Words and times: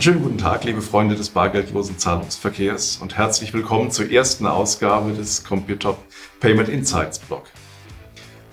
Einen 0.00 0.04
schönen 0.14 0.22
guten 0.22 0.38
Tag, 0.38 0.64
liebe 0.64 0.80
Freunde 0.80 1.14
des 1.14 1.28
bargeldlosen 1.28 1.98
Zahlungsverkehrs 1.98 3.00
und 3.02 3.18
herzlich 3.18 3.52
willkommen 3.52 3.90
zur 3.90 4.10
ersten 4.10 4.46
Ausgabe 4.46 5.12
des 5.12 5.44
Computop 5.44 5.98
Payment 6.40 6.70
Insights 6.70 7.18
Blog. 7.18 7.42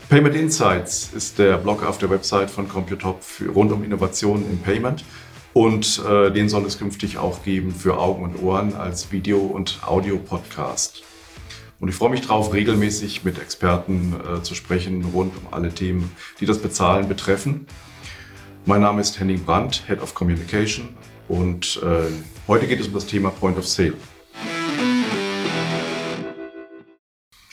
Payment 0.10 0.36
Insights 0.36 1.10
ist 1.16 1.40
der 1.40 1.56
Blog 1.58 1.86
auf 1.86 2.00
der 2.00 2.10
Website 2.10 2.52
von 2.52 2.68
Computop 2.68 3.24
für, 3.24 3.50
rund 3.50 3.72
um 3.72 3.82
Innovationen 3.86 4.44
im 4.52 4.58
Payment 4.58 5.06
und 5.54 6.04
äh, 6.06 6.32
den 6.32 6.50
soll 6.50 6.66
es 6.66 6.80
künftig 6.80 7.18
auch 7.18 7.42
geben 7.44 7.74
für 7.74 7.98
Augen 7.98 8.26
und 8.26 8.44
Ohren 8.44 8.76
als 8.76 9.14
Video- 9.14 9.46
und 9.46 9.80
Audio-Podcast. 9.88 11.02
Und 11.80 11.88
ich 11.88 11.96
freue 11.96 12.10
mich 12.10 12.24
darauf, 12.24 12.52
regelmäßig 12.52 13.24
mit 13.24 13.40
Experten 13.40 14.18
äh, 14.20 14.42
zu 14.44 14.54
sprechen 14.54 15.06
rund 15.14 15.32
um 15.38 15.54
alle 15.54 15.74
Themen, 15.74 16.12
die 16.42 16.46
das 16.46 16.58
Bezahlen 16.58 17.08
betreffen. 17.08 17.68
Mein 18.66 18.82
Name 18.82 19.00
ist 19.00 19.18
Henning 19.18 19.46
Brandt, 19.46 19.84
Head 19.88 20.02
of 20.02 20.14
Communication 20.14 20.90
und 21.28 21.82
äh, 21.84 22.12
heute 22.48 22.68
geht 22.68 22.80
es 22.80 22.88
um 22.88 22.94
das 22.94 23.06
Thema 23.06 23.30
Point 23.30 23.58
of 23.58 23.68
Sale. 23.68 23.94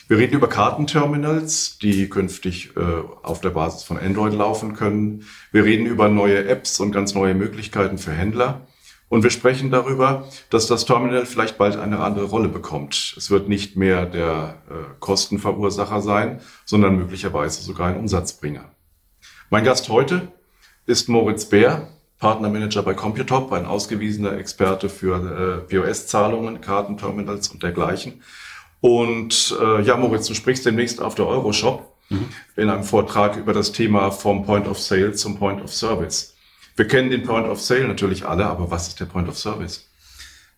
Wir 0.07 0.17
reden 0.17 0.35
über 0.35 0.47
Kartenterminals, 0.47 1.79
die 1.79 2.07
künftig 2.09 2.77
äh, 2.77 2.81
auf 3.23 3.41
der 3.41 3.49
Basis 3.49 3.81
von 3.83 3.97
Android 3.97 4.33
laufen 4.33 4.75
können. 4.75 5.23
Wir 5.51 5.63
reden 5.63 5.87
über 5.87 6.09
neue 6.09 6.45
Apps 6.47 6.79
und 6.79 6.91
ganz 6.91 7.15
neue 7.15 7.33
Möglichkeiten 7.33 7.97
für 7.97 8.11
Händler. 8.11 8.67
Und 9.09 9.23
wir 9.23 9.31
sprechen 9.31 9.71
darüber, 9.71 10.27
dass 10.51 10.67
das 10.67 10.85
Terminal 10.85 11.25
vielleicht 11.25 11.57
bald 11.57 11.77
eine 11.77 11.99
andere 11.99 12.25
Rolle 12.25 12.49
bekommt. 12.49 13.15
Es 13.17 13.31
wird 13.31 13.49
nicht 13.49 13.77
mehr 13.77 14.05
der 14.05 14.61
äh, 14.69 14.73
Kostenverursacher 14.99 16.01
sein, 16.01 16.39
sondern 16.65 16.97
möglicherweise 16.97 17.63
sogar 17.63 17.87
ein 17.87 17.97
Umsatzbringer. 17.97 18.71
Mein 19.49 19.63
Gast 19.63 19.89
heute 19.89 20.31
ist 20.85 21.09
Moritz 21.09 21.45
Bär. 21.45 21.94
Partnermanager 22.19 22.81
bei 22.81 22.93
Computop, 22.93 23.51
ein 23.51 23.65
ausgewiesener 23.65 24.33
Experte 24.37 24.89
für 24.89 25.65
äh, 25.69 25.69
POS-Zahlungen, 25.69 26.61
Kartenterminals 26.61 27.49
und 27.49 27.61
dergleichen. 27.61 28.21
Und 28.81 29.55
äh, 29.59 29.81
ja, 29.81 29.97
Moritz, 29.97 30.27
du 30.27 30.33
sprichst 30.33 30.65
demnächst 30.65 31.01
auf 31.01 31.15
der 31.15 31.27
Euroshop 31.27 31.93
mhm. 32.09 32.27
in 32.55 32.69
einem 32.69 32.83
Vortrag 32.83 33.35
über 33.35 33.53
das 33.53 33.71
Thema 33.71 34.11
vom 34.11 34.45
Point 34.45 34.67
of 34.67 34.79
Sale 34.79 35.13
zum 35.13 35.37
Point 35.37 35.61
of 35.61 35.73
Service. 35.73 36.35
Wir 36.75 36.87
kennen 36.87 37.09
den 37.09 37.23
Point 37.23 37.47
of 37.47 37.61
Sale 37.61 37.87
natürlich 37.87 38.25
alle, 38.25 38.45
aber 38.45 38.69
was 38.69 38.87
ist 38.87 38.99
der 38.99 39.05
Point 39.05 39.27
of 39.27 39.37
Service? 39.37 39.89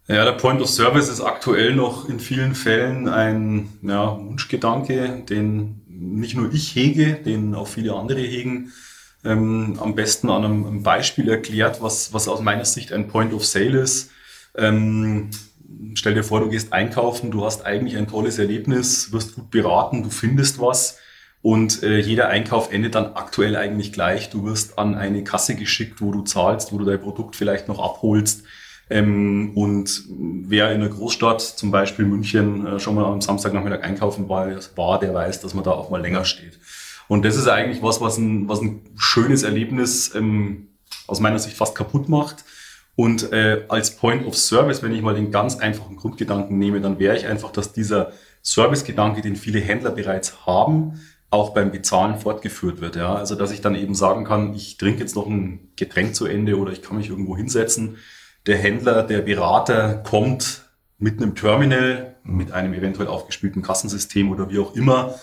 Ja, 0.08 0.24
der 0.24 0.34
Point 0.34 0.62
of 0.62 0.70
Service 0.70 1.10
ist 1.10 1.22
aktuell 1.22 1.76
noch 1.76 2.08
in 2.08 2.20
vielen 2.20 2.56
Fällen 2.56 3.10
ein 3.10 3.70
ja, 3.82 4.18
Wunschgedanke, 4.18 5.24
den 5.30 5.82
nicht 5.88 6.36
nur 6.36 6.54
ich 6.54 6.76
hege, 6.76 7.14
den 7.14 7.54
auch 7.56 7.68
viele 7.68 7.94
andere 7.94 8.22
hegen 8.22 8.72
ähm, 9.24 9.78
am 9.82 9.96
besten 9.96 10.30
an 10.30 10.46
einem 10.46 10.84
Beispiel 10.84 11.30
erklärt, 11.30 11.82
was, 11.82 12.14
was 12.14 12.28
aus 12.28 12.42
meiner 12.42 12.66
Sicht 12.66 12.94
ein 12.94 13.08
Point 13.08 13.34
of 13.34 13.46
Sale 13.46 13.80
ist. 13.80 14.12
Ähm, 14.56 15.30
stell 15.96 16.14
dir 16.14 16.24
vor, 16.24 16.40
du 16.40 16.50
gehst 16.50 16.74
einkaufen, 16.74 17.32
du 17.32 17.46
hast 17.46 17.66
eigentlich 17.66 17.98
ein 17.98 18.08
tolles 18.08 18.40
Erlebnis, 18.40 19.12
wirst 19.12 19.36
gut 19.36 19.52
beraten, 19.52 20.04
du 20.04 20.10
findest 20.10 20.60
was 20.60 20.98
und 21.42 21.84
äh, 21.84 22.00
jeder 22.00 22.30
Einkauf 22.30 22.72
endet 22.74 22.96
dann 22.96 23.14
aktuell 23.14 23.56
eigentlich 23.56 23.94
gleich. 23.94 24.30
Du 24.30 24.44
wirst 24.46 24.78
an 24.80 24.96
eine 24.96 25.24
Kasse 25.24 25.56
geschickt, 25.56 26.02
wo 26.02 26.12
du 26.12 26.24
zahlst, 26.24 26.74
wo 26.74 26.78
du 26.78 26.86
dein 26.86 27.00
Produkt 27.00 27.36
vielleicht 27.36 27.68
noch 27.68 27.80
abholst. 27.80 28.44
Ähm, 28.90 29.52
und 29.56 30.04
wer 30.10 30.72
in 30.72 30.82
einer 30.82 30.90
Großstadt, 30.90 31.42
zum 31.42 31.72
Beispiel 31.72 32.06
München, 32.06 32.66
äh, 32.66 32.80
schon 32.80 32.96
mal 32.96 33.06
am 33.06 33.22
Samstagnachmittag 33.22 33.84
einkaufen 33.84 34.30
war, 34.30 34.50
war, 34.76 35.00
der 35.00 35.14
weiß, 35.14 35.42
dass 35.42 35.54
man 35.54 35.64
da 35.64 35.72
auch 35.72 35.90
mal 35.90 36.02
länger 36.02 36.26
steht. 36.26 36.60
Und 37.08 37.26
das 37.26 37.36
ist 37.36 37.48
eigentlich 37.48 37.82
was, 37.82 38.02
was 38.02 38.18
ein, 38.18 38.50
was 38.50 38.62
ein 38.62 38.82
schönes 38.98 39.44
Erlebnis 39.44 40.14
ähm, 40.16 40.68
aus 41.08 41.20
meiner 41.20 41.40
Sicht 41.40 41.56
fast 41.56 41.76
kaputt 41.76 42.10
macht. 42.10 42.44
Und 42.96 43.32
äh, 43.32 43.66
als 43.70 43.96
Point 43.96 44.26
of 44.26 44.36
Service, 44.36 44.82
wenn 44.82 44.92
ich 44.92 45.02
mal 45.02 45.16
den 45.16 45.32
ganz 45.32 45.58
einfachen 45.58 45.98
Grundgedanken 45.98 46.58
nehme, 46.58 46.82
dann 46.82 47.00
wäre 47.00 47.16
ich 47.16 47.28
einfach, 47.28 47.52
dass 47.52 47.72
dieser 47.72 48.12
Servicegedanke, 48.42 49.22
den 49.22 49.36
viele 49.36 49.60
Händler 49.60 49.92
bereits 49.92 50.46
haben, 50.46 51.00
auch 51.30 51.54
beim 51.54 51.72
Bezahlen 51.72 52.18
fortgeführt 52.18 52.82
wird. 52.82 52.96
Ja? 52.96 53.16
Also 53.16 53.36
dass 53.36 53.52
ich 53.52 53.62
dann 53.62 53.76
eben 53.76 53.94
sagen 53.94 54.24
kann, 54.24 54.54
ich 54.56 54.78
trinke 54.78 55.02
jetzt 55.02 55.16
noch 55.16 55.28
ein 55.28 55.72
Getränk 55.76 56.16
zu 56.16 56.26
Ende 56.26 56.58
oder 56.58 56.72
ich 56.72 56.82
kann 56.82 56.98
mich 56.98 57.10
irgendwo 57.10 57.38
hinsetzen. 57.38 57.98
Der 58.46 58.58
Händler, 58.58 59.04
der 59.04 59.22
Berater 59.22 59.96
kommt 59.96 60.64
mit 60.98 61.22
einem 61.22 61.36
Terminal, 61.36 62.16
mit 62.24 62.52
einem 62.52 62.74
eventuell 62.74 63.08
aufgespielten 63.08 63.62
Kassensystem 63.62 64.32
oder 64.32 64.50
wie 64.50 64.60
auch 64.60 64.74
immer 64.76 65.16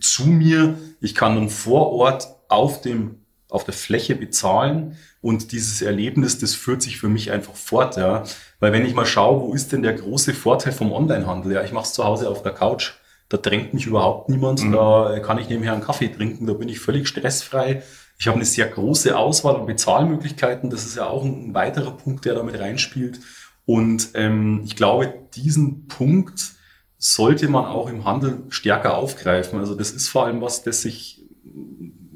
zu 0.00 0.26
mir. 0.26 0.78
Ich 1.00 1.14
kann 1.14 1.34
dann 1.34 1.50
vor 1.50 1.92
Ort 1.92 2.28
auf 2.48 2.80
dem 2.80 3.16
auf 3.50 3.64
der 3.64 3.74
Fläche 3.74 4.14
bezahlen 4.14 4.96
und 5.20 5.52
dieses 5.52 5.82
Erlebnis, 5.82 6.38
das 6.38 6.54
führt 6.54 6.82
sich 6.82 6.98
für 6.98 7.08
mich 7.08 7.30
einfach 7.30 7.54
fort, 7.54 7.96
ja. 7.96 8.22
Weil 8.60 8.72
wenn 8.72 8.86
ich 8.86 8.94
mal 8.94 9.06
schaue, 9.06 9.40
wo 9.40 9.54
ist 9.54 9.72
denn 9.72 9.82
der 9.82 9.94
große 9.94 10.34
Vorteil 10.34 10.72
vom 10.72 10.92
Onlinehandel? 10.92 11.52
Ja, 11.52 11.64
ich 11.64 11.72
mache 11.72 11.84
es 11.84 11.92
zu 11.92 12.04
Hause 12.04 12.28
auf 12.28 12.42
der 12.42 12.52
Couch. 12.52 12.92
Da 13.28 13.36
drängt 13.36 13.74
mich 13.74 13.86
überhaupt 13.86 14.28
niemand. 14.28 14.62
Mhm. 14.62 14.72
Da 14.72 15.18
kann 15.20 15.38
ich 15.38 15.48
nebenher 15.48 15.72
einen 15.72 15.82
Kaffee 15.82 16.08
trinken. 16.08 16.46
Da 16.46 16.52
bin 16.54 16.68
ich 16.68 16.80
völlig 16.80 17.08
stressfrei. 17.08 17.82
Ich 18.18 18.26
habe 18.26 18.36
eine 18.36 18.44
sehr 18.44 18.66
große 18.66 19.16
Auswahl 19.16 19.56
an 19.56 19.66
Bezahlmöglichkeiten. 19.66 20.68
Das 20.70 20.84
ist 20.84 20.96
ja 20.96 21.06
auch 21.06 21.24
ein 21.24 21.54
weiterer 21.54 21.92
Punkt, 21.92 22.24
der 22.24 22.34
damit 22.34 22.58
reinspielt. 22.58 23.20
Und 23.66 24.10
ähm, 24.14 24.62
ich 24.64 24.74
glaube, 24.74 25.14
diesen 25.34 25.86
Punkt 25.86 26.54
sollte 27.02 27.48
man 27.48 27.64
auch 27.64 27.88
im 27.88 28.04
Handel 28.04 28.42
stärker 28.50 28.98
aufgreifen. 28.98 29.58
Also 29.58 29.74
das 29.74 29.90
ist 29.90 30.08
vor 30.08 30.26
allem 30.26 30.42
was, 30.42 30.62
das 30.62 30.82
sich, 30.82 31.24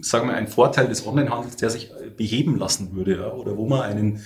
sagen 0.01 0.29
wir, 0.29 0.35
ein 0.35 0.47
Vorteil 0.47 0.89
des 0.89 1.07
Onlinehandels, 1.07 1.57
der 1.57 1.71
sich 1.71 1.91
beheben 2.19 2.59
lassen 2.59 2.95
würde, 2.95 3.17
ja, 3.17 3.33
oder 3.33 3.57
wo 3.57 3.67
man 3.67 3.81
einen 3.81 4.21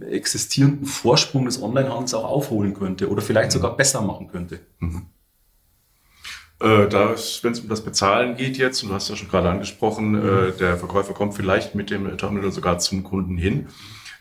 existierenden 0.00 0.86
Vorsprung 0.86 1.44
des 1.44 1.60
Onlinehandels 1.62 2.14
auch 2.14 2.24
aufholen 2.24 2.72
könnte 2.72 3.10
oder 3.10 3.20
vielleicht 3.20 3.50
mhm. 3.50 3.52
sogar 3.52 3.76
besser 3.76 4.00
machen 4.00 4.28
könnte. 4.28 4.60
Mhm. 4.78 5.06
Äh, 6.58 6.90
wenn 7.42 7.52
es 7.52 7.60
um 7.60 7.68
das 7.68 7.84
Bezahlen 7.84 8.36
geht 8.36 8.56
jetzt, 8.56 8.82
und 8.82 8.88
du 8.88 8.94
hast 8.94 9.10
ja 9.10 9.16
schon 9.16 9.28
gerade 9.28 9.50
angesprochen, 9.50 10.12
mhm. 10.12 10.48
äh, 10.48 10.52
der 10.52 10.78
Verkäufer 10.78 11.12
kommt 11.12 11.34
vielleicht 11.34 11.74
mit 11.74 11.90
dem 11.90 12.16
Terminal 12.16 12.50
sogar 12.50 12.78
zum 12.78 13.02
Kunden 13.04 13.36
hin. 13.36 13.68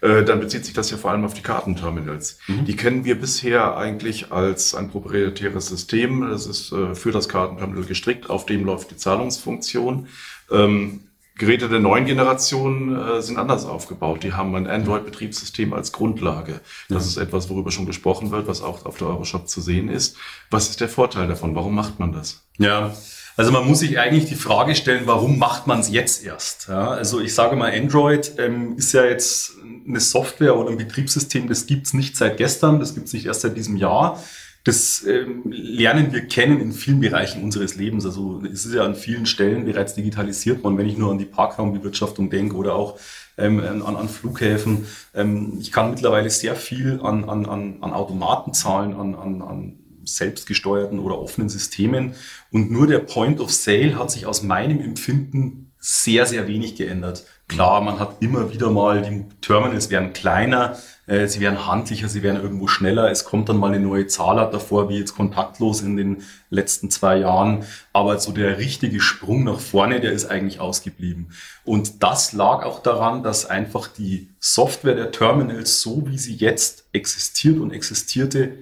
Äh, 0.01 0.23
dann 0.23 0.39
bezieht 0.39 0.65
sich 0.65 0.73
das 0.73 0.89
ja 0.89 0.97
vor 0.97 1.11
allem 1.11 1.23
auf 1.23 1.35
die 1.35 1.41
Kartenterminals. 1.41 2.39
Mhm. 2.47 2.65
Die 2.65 2.75
kennen 2.75 3.05
wir 3.05 3.19
bisher 3.19 3.77
eigentlich 3.77 4.31
als 4.31 4.73
ein 4.73 4.89
proprietäres 4.89 5.67
System. 5.67 6.27
Das 6.27 6.47
ist 6.47 6.71
äh, 6.71 6.95
für 6.95 7.11
das 7.11 7.29
Kartenterminal 7.29 7.85
gestrickt, 7.85 8.29
auf 8.29 8.45
dem 8.45 8.65
läuft 8.65 8.91
die 8.91 8.97
Zahlungsfunktion. 8.97 10.07
Ähm, 10.51 11.01
Geräte 11.35 11.69
der 11.69 11.79
neuen 11.79 12.05
Generation 12.05 12.95
äh, 12.95 13.21
sind 13.21 13.37
anders 13.37 13.65
aufgebaut. 13.65 14.23
Die 14.23 14.33
haben 14.33 14.55
ein 14.55 14.67
Android-Betriebssystem 14.67 15.73
als 15.73 15.91
Grundlage. 15.91 16.61
Das 16.89 17.03
ja. 17.03 17.09
ist 17.09 17.17
etwas, 17.17 17.49
worüber 17.49 17.71
schon 17.71 17.85
gesprochen 17.85 18.31
wird, 18.31 18.47
was 18.47 18.61
auch 18.61 18.85
auf 18.85 18.97
der 18.97 19.07
Euroshop 19.07 19.47
zu 19.47 19.61
sehen 19.61 19.87
ist. 19.89 20.17
Was 20.49 20.69
ist 20.69 20.81
der 20.81 20.89
Vorteil 20.89 21.27
davon? 21.27 21.55
Warum 21.55 21.73
macht 21.73 21.99
man 21.99 22.11
das? 22.11 22.43
Ja, 22.57 22.93
also 23.41 23.51
man 23.51 23.65
muss 23.65 23.79
sich 23.79 23.97
eigentlich 23.97 24.25
die 24.25 24.35
Frage 24.35 24.75
stellen, 24.75 25.01
warum 25.05 25.39
macht 25.39 25.65
man 25.65 25.79
es 25.79 25.89
jetzt 25.89 26.23
erst? 26.23 26.67
Ja, 26.67 26.89
also 26.89 27.19
ich 27.19 27.33
sage 27.33 27.55
mal, 27.55 27.71
Android 27.71 28.33
ähm, 28.37 28.77
ist 28.77 28.93
ja 28.93 29.03
jetzt 29.03 29.53
eine 29.87 29.99
Software 29.99 30.55
oder 30.55 30.69
ein 30.69 30.77
Betriebssystem, 30.77 31.47
das 31.47 31.65
gibt's 31.65 31.95
nicht 31.95 32.15
seit 32.15 32.37
gestern, 32.37 32.79
das 32.79 32.93
gibt's 32.93 33.13
nicht 33.13 33.25
erst 33.25 33.41
seit 33.41 33.57
diesem 33.57 33.77
Jahr. 33.77 34.21
Das 34.63 35.03
ähm, 35.07 35.41
lernen 35.49 36.13
wir 36.13 36.21
kennen 36.27 36.61
in 36.61 36.71
vielen 36.71 36.99
Bereichen 36.99 37.43
unseres 37.43 37.73
Lebens. 37.73 38.05
Also 38.05 38.43
es 38.45 38.67
ist 38.67 38.75
ja 38.75 38.83
an 38.83 38.93
vielen 38.93 39.25
Stellen 39.25 39.65
bereits 39.65 39.95
digitalisiert 39.95 40.63
worden, 40.63 40.77
wenn 40.77 40.87
ich 40.87 40.99
nur 40.99 41.09
an 41.09 41.17
die 41.17 41.25
Parkraumbewirtschaftung 41.25 42.29
denke 42.29 42.55
oder 42.55 42.75
auch 42.75 42.99
ähm, 43.39 43.59
an, 43.59 43.81
an 43.81 44.07
Flughäfen. 44.07 44.85
Ähm, 45.15 45.57
ich 45.59 45.71
kann 45.71 45.89
mittlerweile 45.89 46.29
sehr 46.29 46.55
viel 46.55 46.99
an, 47.01 47.27
an, 47.27 47.47
an, 47.47 47.77
an 47.81 47.91
Automaten 47.91 48.53
zahlen, 48.53 48.93
an, 48.93 49.15
an, 49.15 49.41
an 49.41 49.80
selbstgesteuerten 50.05 50.99
oder 50.99 51.19
offenen 51.19 51.49
Systemen. 51.49 52.13
Und 52.51 52.71
nur 52.71 52.87
der 52.87 52.99
Point 52.99 53.39
of 53.39 53.51
Sale 53.51 53.97
hat 53.97 54.11
sich 54.11 54.25
aus 54.25 54.43
meinem 54.43 54.79
Empfinden 54.79 55.71
sehr, 55.79 56.27
sehr 56.27 56.47
wenig 56.47 56.75
geändert. 56.75 57.25
Klar, 57.47 57.81
man 57.81 57.99
hat 57.99 58.17
immer 58.21 58.53
wieder 58.53 58.69
mal, 58.69 59.01
die 59.01 59.25
Terminals 59.41 59.89
werden 59.89 60.13
kleiner, 60.13 60.77
äh, 61.07 61.27
sie 61.27 61.41
werden 61.41 61.67
handlicher, 61.67 62.07
sie 62.07 62.23
werden 62.23 62.41
irgendwo 62.41 62.67
schneller. 62.67 63.11
Es 63.11 63.25
kommt 63.25 63.49
dann 63.49 63.57
mal 63.57 63.73
eine 63.73 63.79
neue 63.79 64.07
Zahlart 64.07 64.53
davor, 64.53 64.87
wie 64.87 64.99
jetzt 64.99 65.15
kontaktlos 65.15 65.81
in 65.81 65.97
den 65.97 66.23
letzten 66.49 66.89
zwei 66.91 67.17
Jahren. 67.17 67.65
Aber 67.91 68.19
so 68.19 68.31
der 68.31 68.59
richtige 68.59 69.01
Sprung 69.01 69.43
nach 69.43 69.59
vorne, 69.59 69.99
der 69.99 70.13
ist 70.13 70.27
eigentlich 70.27 70.61
ausgeblieben. 70.61 71.31
Und 71.65 72.03
das 72.03 72.31
lag 72.31 72.63
auch 72.63 72.81
daran, 72.81 73.23
dass 73.23 73.45
einfach 73.47 73.87
die 73.87 74.29
Software 74.39 74.95
der 74.95 75.11
Terminals, 75.11 75.81
so 75.81 76.07
wie 76.07 76.17
sie 76.17 76.35
jetzt 76.35 76.85
existiert 76.93 77.59
und 77.59 77.71
existierte, 77.71 78.53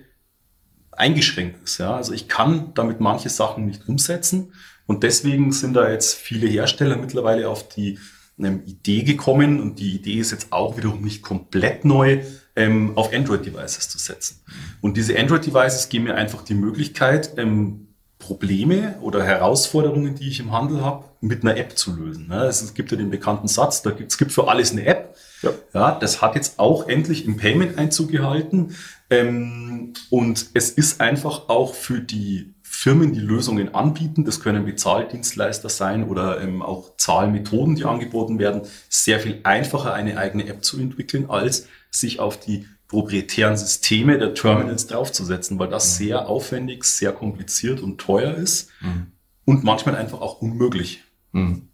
eingeschränkt 1.00 1.63
ist. 1.63 1.78
Ja? 1.78 1.96
Also 1.96 2.13
ich 2.13 2.28
kann 2.28 2.74
damit 2.74 3.00
manche 3.00 3.30
Sachen 3.30 3.66
nicht 3.66 3.88
umsetzen. 3.88 4.54
Und 4.86 5.04
deswegen 5.04 5.51
sind 5.51 5.75
da 5.75 5.90
jetzt 5.90 6.16
viele 6.16 6.48
Hersteller 6.48 6.98
mittlerweile 6.98 7.48
auf 7.48 7.69
die 7.69 8.00
ähm, 8.40 8.63
Idee 8.66 9.04
gekommen 9.04 9.60
und 9.60 9.80
die 9.80 9.96
Idee 9.96 10.19
ist 10.19 10.31
jetzt 10.31 10.51
auch 10.51 10.78
wiederum 10.78 11.01
nicht 11.01 11.22
komplett 11.22 11.86
neu, 11.86 12.24
ähm, 12.56 12.98
auf 12.98 13.13
Android-Devices 13.13 13.90
zu 13.90 13.98
setzen. 13.98 14.42
Und 14.81 14.98
diese 14.98 15.18
Android-Devices 15.18 15.90
geben 15.90 16.06
mir 16.06 16.16
einfach 16.16 16.44
die 16.44 16.56
Möglichkeit, 16.56 17.34
ähm, 17.38 17.90
Probleme 18.18 18.98
oder 19.01 19.24
Herausforderungen, 19.24 20.16
die 20.16 20.28
ich 20.28 20.40
im 20.40 20.51
Handel 20.51 20.81
habe, 20.81 21.06
mit 21.22 21.44
einer 21.44 21.56
App 21.57 21.78
zu 21.78 21.96
lösen. 21.96 22.28
Ne? 22.28 22.44
Es 22.44 22.74
gibt 22.74 22.92
ja 22.92 22.98
den 22.98 23.10
bekannten 23.10 23.48
Satz, 23.48 23.81
da 23.81 23.92
gibt, 23.92 24.12
es 24.12 24.18
gibt 24.18 24.31
für 24.31 24.48
alles 24.48 24.72
eine 24.72 24.86
App. 24.86 25.16
Ja. 25.42 25.51
ja, 25.74 25.92
das 26.00 26.22
hat 26.22 26.36
jetzt 26.36 26.60
auch 26.60 26.88
endlich 26.90 27.25
im 27.25 27.38
Payment 27.38 27.78
Einzug 27.78 28.12
gehalten. 28.12 28.75
Ähm, 29.09 29.94
und 30.09 30.47
es 30.53 30.69
ist 30.69 31.01
einfach 31.01 31.50
auch 31.50 31.73
für 31.73 32.00
die 32.00 32.53
Firmen, 32.61 33.13
die 33.13 33.19
Lösungen 33.19 33.73
anbieten, 33.73 34.25
das 34.25 34.39
können 34.39 34.65
Bezahldienstleister 34.65 35.69
sein 35.69 36.03
oder 36.03 36.39
ähm, 36.41 36.61
auch 36.61 36.95
Zahlmethoden, 36.97 37.75
die 37.75 37.83
angeboten 37.83 38.39
werden, 38.39 38.61
sehr 38.88 39.19
viel 39.19 39.39
einfacher 39.44 39.94
eine 39.94 40.17
eigene 40.17 40.47
App 40.47 40.63
zu 40.63 40.79
entwickeln, 40.79 41.29
als 41.29 41.67
sich 41.91 42.19
auf 42.19 42.39
die 42.39 42.65
proprietären 42.88 43.57
Systeme 43.57 44.17
der 44.17 44.33
Terminals 44.33 44.88
draufzusetzen, 44.88 45.59
weil 45.59 45.69
das 45.69 45.94
mhm. 45.94 46.03
sehr 46.03 46.27
aufwendig, 46.27 46.83
sehr 46.83 47.12
kompliziert 47.12 47.81
und 47.81 48.00
teuer 48.00 48.35
ist 48.35 48.69
mhm. 48.81 49.07
und 49.45 49.63
manchmal 49.63 49.95
einfach 49.95 50.21
auch 50.21 50.41
unmöglich. 50.41 51.03
Mhm. 51.31 51.69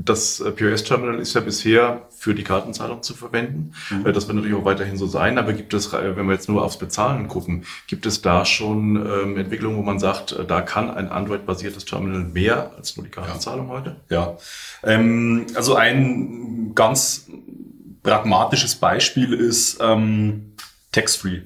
Das 0.00 0.38
äh, 0.38 0.52
POS-Terminal 0.52 1.18
ist 1.18 1.34
ja 1.34 1.40
bisher 1.40 2.02
für 2.10 2.32
die 2.32 2.44
Kartenzahlung 2.44 3.02
zu 3.02 3.14
verwenden. 3.14 3.72
Mhm. 3.90 4.06
Äh, 4.06 4.12
das 4.12 4.28
wird 4.28 4.36
natürlich 4.36 4.56
auch 4.56 4.64
weiterhin 4.64 4.96
so 4.96 5.08
sein. 5.08 5.38
Aber 5.38 5.52
gibt 5.52 5.74
es, 5.74 5.92
äh, 5.92 6.16
wenn 6.16 6.26
wir 6.26 6.34
jetzt 6.34 6.48
nur 6.48 6.64
aufs 6.64 6.78
Bezahlen 6.78 7.26
gucken, 7.26 7.64
gibt 7.88 8.06
es 8.06 8.22
da 8.22 8.44
schon 8.44 8.94
ähm, 8.94 9.36
Entwicklungen, 9.36 9.76
wo 9.76 9.82
man 9.82 9.98
sagt, 9.98 10.38
da 10.46 10.60
kann 10.60 10.88
ein 10.88 11.08
Android-basiertes 11.08 11.84
Terminal 11.84 12.20
mehr 12.20 12.72
als 12.76 12.96
nur 12.96 13.06
die 13.06 13.10
Kartenzahlung 13.10 13.66
ja. 13.66 13.72
heute? 13.72 13.96
Ja, 14.08 14.36
ähm, 14.84 15.46
also 15.54 15.74
ein 15.74 16.72
ganz 16.76 17.28
pragmatisches 18.04 18.76
Beispiel 18.76 19.32
ist 19.34 19.78
ähm, 19.80 20.52
Tax-Free. 20.92 21.40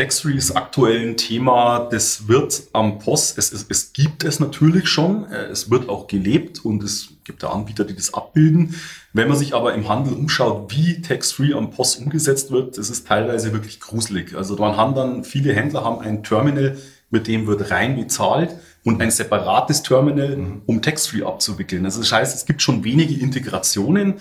Tax-Free 0.00 0.32
ist 0.32 0.52
aktuell 0.52 1.08
ein 1.08 1.18
Thema, 1.18 1.86
das 1.90 2.26
wird 2.26 2.62
am 2.72 2.98
Post, 3.00 3.36
es, 3.36 3.52
es, 3.52 3.66
es 3.68 3.92
gibt 3.92 4.24
es 4.24 4.40
natürlich 4.40 4.88
schon, 4.88 5.30
äh, 5.30 5.44
es 5.48 5.70
wird 5.70 5.90
auch 5.90 6.06
gelebt 6.06 6.64
und 6.64 6.82
es 6.82 7.10
gibt 7.22 7.42
da 7.42 7.50
Anbieter, 7.50 7.84
die 7.84 7.94
das 7.94 8.14
abbilden. 8.14 8.74
Wenn 9.12 9.28
man 9.28 9.36
sich 9.36 9.54
aber 9.54 9.74
im 9.74 9.90
Handel 9.90 10.14
umschaut, 10.14 10.74
wie 10.74 11.02
Tax-Free 11.02 11.52
am 11.52 11.70
Post 11.70 12.00
umgesetzt 12.00 12.50
wird, 12.50 12.78
das 12.78 12.88
ist 12.88 13.08
teilweise 13.08 13.52
wirklich 13.52 13.78
gruselig. 13.78 14.34
Also 14.34 14.56
man 14.56 14.74
haben 14.74 14.94
dann, 14.94 15.22
viele 15.22 15.52
Händler 15.52 15.84
haben 15.84 16.00
ein 16.00 16.22
Terminal, 16.22 16.78
mit 17.10 17.26
dem 17.26 17.46
wird 17.46 17.70
rein 17.70 17.96
bezahlt 17.96 18.56
und 18.84 19.02
ein 19.02 19.10
separates 19.10 19.82
Terminal, 19.82 20.34
mhm. 20.34 20.62
um 20.64 20.80
Tax-Free 20.80 21.24
abzuwickeln. 21.24 21.84
Also 21.84 22.00
das 22.00 22.10
heißt, 22.10 22.34
es 22.34 22.46
gibt 22.46 22.62
schon 22.62 22.84
wenige 22.84 23.20
Integrationen. 23.20 24.14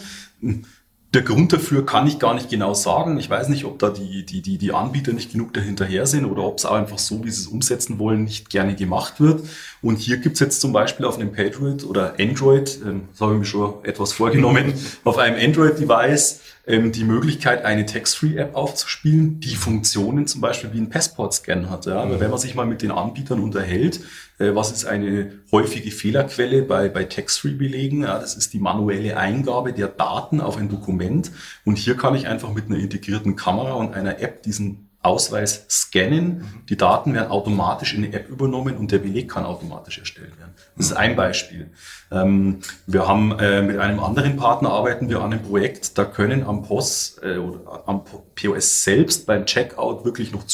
Der 1.16 1.24
Grund 1.24 1.52
dafür 1.52 1.88
kann 1.88 2.06
ich 2.06 2.20
gar 2.20 2.36
nicht 2.36 2.52
genau 2.52 2.76
sagen. 2.76 3.18
Ich 3.18 3.28
weiß 3.28 3.50
nicht, 3.50 3.66
ob 3.66 3.80
da 3.80 3.90
die, 3.90 4.24
die, 4.24 4.42
die, 4.42 4.60
die 4.60 4.72
Anbieter 4.74 5.12
nicht 5.12 5.32
genug 5.32 5.56
dahinterher 5.56 6.06
sind 6.06 6.26
oder 6.26 6.44
ob 6.44 6.60
es 6.60 6.66
auch 6.66 6.76
einfach 6.76 7.00
so, 7.00 7.24
wie 7.24 7.32
sie 7.32 7.42
es 7.42 7.48
umsetzen 7.48 7.98
wollen, 7.98 8.26
nicht 8.26 8.52
gerne 8.52 8.76
gemacht 8.76 9.20
wird. 9.20 9.42
Und 9.82 9.98
hier 9.98 10.18
gibt's 10.18 10.40
jetzt 10.40 10.62
zum 10.62 10.72
Beispiel 10.72 11.08
auf 11.08 11.18
einem 11.18 11.32
Patriot 11.32 11.84
oder 11.84 12.14
Android, 12.20 12.80
ähm, 12.86 13.08
das 13.12 13.22
habe 13.22 13.34
ich 13.34 13.40
mir 13.40 13.46
schon 13.46 13.84
etwas 13.86 14.14
vorgenommen, 14.14 14.74
auf 15.04 15.18
einem 15.18 15.44
Android-Device 15.44 16.42
ähm, 16.68 16.92
die 16.92 17.06
Möglichkeit, 17.06 17.66
eine 17.66 17.88
Tax-Free-App 17.88 18.56
aufzuspielen, 18.56 19.40
die 19.40 19.56
Funktionen 19.56 20.28
zum 20.28 20.42
Beispiel 20.42 20.72
wie 20.74 20.80
ein 20.80 20.92
Passport-Scan 20.92 21.72
hat. 21.72 21.88
Ja? 21.88 22.04
Aber 22.04 22.20
wenn 22.20 22.30
man 22.30 22.40
sich 22.40 22.54
mal 22.54 22.68
mit 22.68 22.84
den 22.84 22.92
Anbietern 22.92 23.40
unterhält, 23.40 24.02
was 24.40 24.72
ist 24.72 24.86
eine 24.86 25.34
häufige 25.52 25.92
Fehlerquelle 25.92 26.62
bei, 26.64 26.90
bei 26.90 27.04
Tax-Free-Belegen? 27.04 28.04
Ja, 28.04 28.20
das 28.20 28.36
ist 28.36 28.54
die 28.54 28.60
manuelle 28.60 29.18
Eingabe 29.18 29.74
der 29.74 29.88
Daten 29.88 30.40
auf 30.42 30.58
ein 30.58 30.70
Dokument. 30.70 31.32
Und 31.66 31.78
hier 31.78 31.98
kann 31.98 32.16
ich 32.16 32.28
einfach 32.28 32.54
mit 32.54 32.68
einer 32.68 32.78
integrierten 32.78 33.36
Kamera 33.36 33.74
und 33.74 33.94
einer 33.94 34.22
App 34.22 34.44
diesen 34.44 34.90
Ausweis 35.02 35.66
scannen. 35.70 36.64
Die 36.68 36.76
Daten 36.76 37.14
werden 37.14 37.32
automatisch 37.32 37.94
in 37.94 38.02
die 38.02 38.14
App 38.14 38.28
übernommen 38.28 38.76
und 38.76 38.92
der 38.92 39.00
Beleg 39.00 39.30
kann 39.30 39.46
automatisch 39.46 39.98
erstellt 39.98 40.38
werden. 40.38 40.54
Das 40.76 40.88
ist 40.88 40.94
ein 40.94 41.16
Beispiel. 41.16 41.72
Ähm, 42.12 42.60
wir 42.86 43.08
haben 43.08 43.38
äh, 43.40 43.62
mit 43.62 43.78
einem 43.78 44.02
anderen 44.02 44.36
Partner 44.36 44.72
arbeiten 44.72 45.10
wir 45.10 45.22
an 45.22 45.32
einem 45.32 45.42
Projekt, 45.42 45.98
da 45.98 46.04
können 46.04 46.44
am 46.44 46.64
POS 46.64 47.20
äh, 47.24 47.38
oder 47.38 47.84
am 47.88 48.04
POS 48.36 48.84
selbst 48.84 49.26
beim 49.26 49.46
Checkout 49.46 50.04
wirklich 50.04 50.34
noch 50.34 50.46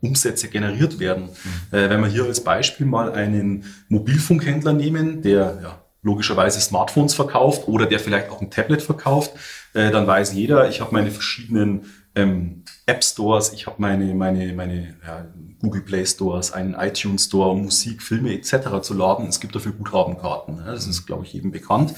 Zusatzumsätze 0.00 0.48
generiert 0.48 0.98
werden. 0.98 1.24
Mhm. 1.24 1.76
Äh, 1.76 1.90
wenn 1.90 2.00
wir 2.00 2.08
hier 2.08 2.24
als 2.24 2.42
Beispiel 2.42 2.86
mal 2.86 3.12
einen 3.12 3.64
Mobilfunkhändler 3.88 4.72
nehmen, 4.72 5.22
der 5.22 5.58
ja, 5.62 5.78
logischerweise 6.02 6.60
Smartphones 6.60 7.14
verkauft 7.14 7.68
oder 7.68 7.86
der 7.86 7.98
vielleicht 7.98 8.30
auch 8.30 8.40
ein 8.40 8.50
Tablet 8.50 8.82
verkauft, 8.82 9.32
äh, 9.74 9.90
dann 9.90 10.06
weiß 10.06 10.32
jeder, 10.34 10.68
ich 10.68 10.80
habe 10.80 10.92
meine 10.92 11.10
verschiedenen 11.10 11.86
ähm, 12.14 12.64
App 12.86 13.04
Stores, 13.04 13.52
ich 13.52 13.66
habe 13.66 13.76
meine, 13.78 14.14
meine, 14.14 14.52
meine 14.54 14.96
ja, 15.04 15.26
Google 15.60 15.82
Play 15.82 16.06
Stores, 16.06 16.52
einen 16.52 16.74
iTunes 16.74 17.24
Store, 17.24 17.50
um 17.50 17.64
Musik, 17.64 18.02
Filme 18.02 18.32
etc. 18.32 18.80
zu 18.82 18.94
laden. 18.94 19.26
Es 19.26 19.40
gibt 19.40 19.54
dafür 19.54 19.72
Guthabenkarten. 19.72 20.62
Das 20.64 20.86
ist, 20.86 21.06
glaube 21.06 21.24
ich, 21.24 21.32
jedem 21.32 21.50
bekannt. 21.50 21.94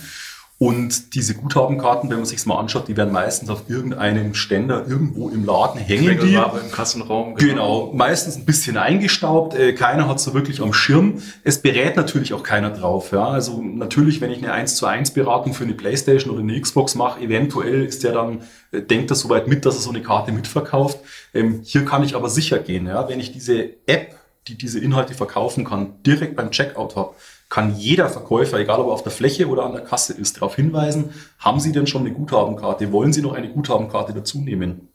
Und 0.60 1.14
diese 1.14 1.34
Guthabenkarten, 1.34 2.10
wenn 2.10 2.16
man 2.16 2.26
sich 2.26 2.44
mal 2.44 2.58
anschaut, 2.58 2.88
die 2.88 2.96
werden 2.96 3.12
meistens 3.12 3.48
auf 3.48 3.70
irgendeinem 3.70 4.34
Ständer 4.34 4.84
irgendwo 4.88 5.28
im 5.28 5.44
Laden 5.44 5.80
hängen. 5.80 6.18
Die. 6.20 6.34
im 6.34 6.72
Kassenraum. 6.72 7.36
Genau. 7.36 7.86
genau. 7.86 7.92
meistens 7.94 8.34
ein 8.34 8.44
bisschen 8.44 8.76
eingestaubt. 8.76 9.54
Äh, 9.54 9.72
keiner 9.74 10.08
hat 10.08 10.18
so 10.18 10.34
wirklich 10.34 10.60
am 10.60 10.72
Schirm. 10.72 11.22
Es 11.44 11.62
berät 11.62 11.94
natürlich 11.94 12.34
auch 12.34 12.42
keiner 12.42 12.70
drauf. 12.70 13.12
Ja? 13.12 13.28
Also 13.28 13.62
natürlich, 13.62 14.20
wenn 14.20 14.32
ich 14.32 14.38
eine 14.38 14.52
1 14.52 14.74
zu 14.74 14.86
1 14.86 15.12
Beratung 15.12 15.54
für 15.54 15.62
eine 15.62 15.74
Playstation 15.74 16.32
oder 16.32 16.42
eine 16.42 16.60
Xbox 16.60 16.96
mache, 16.96 17.20
eventuell 17.20 17.84
ist 17.84 18.02
der 18.02 18.10
dann, 18.10 18.40
äh, 18.72 18.82
denkt 18.82 19.12
er 19.12 19.14
soweit 19.14 19.46
mit, 19.46 19.64
dass 19.64 19.76
er 19.76 19.82
so 19.82 19.90
eine 19.90 20.02
Karte 20.02 20.32
mitverkauft. 20.32 20.98
Ähm, 21.34 21.60
hier 21.62 21.84
kann 21.84 22.02
ich 22.02 22.16
aber 22.16 22.28
sicher 22.28 22.58
gehen. 22.58 22.88
Ja? 22.88 23.08
Wenn 23.08 23.20
ich 23.20 23.30
diese 23.30 23.62
App, 23.86 24.16
die 24.48 24.56
diese 24.56 24.80
Inhalte 24.80 25.14
verkaufen 25.14 25.64
kann, 25.64 26.02
direkt 26.04 26.34
beim 26.34 26.50
Checkout 26.50 26.96
habe, 26.96 27.14
kann 27.48 27.76
jeder 27.76 28.10
Verkäufer, 28.10 28.58
egal 28.58 28.80
ob 28.80 28.88
er 28.88 28.92
auf 28.92 29.02
der 29.02 29.12
Fläche 29.12 29.48
oder 29.48 29.64
an 29.64 29.72
der 29.72 29.82
Kasse 29.82 30.12
ist, 30.12 30.36
darauf 30.36 30.56
hinweisen, 30.56 31.10
haben 31.38 31.60
Sie 31.60 31.72
denn 31.72 31.86
schon 31.86 32.02
eine 32.02 32.12
Guthabenkarte? 32.12 32.92
Wollen 32.92 33.12
Sie 33.12 33.22
noch 33.22 33.32
eine 33.32 33.48
Guthabenkarte 33.48 34.12
dazu 34.12 34.40
nehmen? 34.40 34.88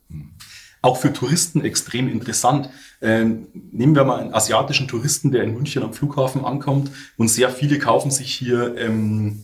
Auch 0.82 0.98
für 0.98 1.12
Touristen 1.12 1.64
extrem 1.64 2.10
interessant. 2.10 2.70
Ähm, 3.02 3.48
nehmen 3.72 3.96
wir 3.96 4.04
mal 4.04 4.20
einen 4.20 4.34
asiatischen 4.34 4.88
Touristen, 4.88 5.32
der 5.32 5.44
in 5.44 5.54
München 5.54 5.82
am 5.82 5.94
Flughafen 5.94 6.46
ankommt 6.46 6.92
und 7.18 7.28
sehr 7.28 7.50
viele 7.50 7.80
kaufen 7.80 8.12
sich 8.12 8.34
hier, 8.34 8.78
ähm, 8.78 9.44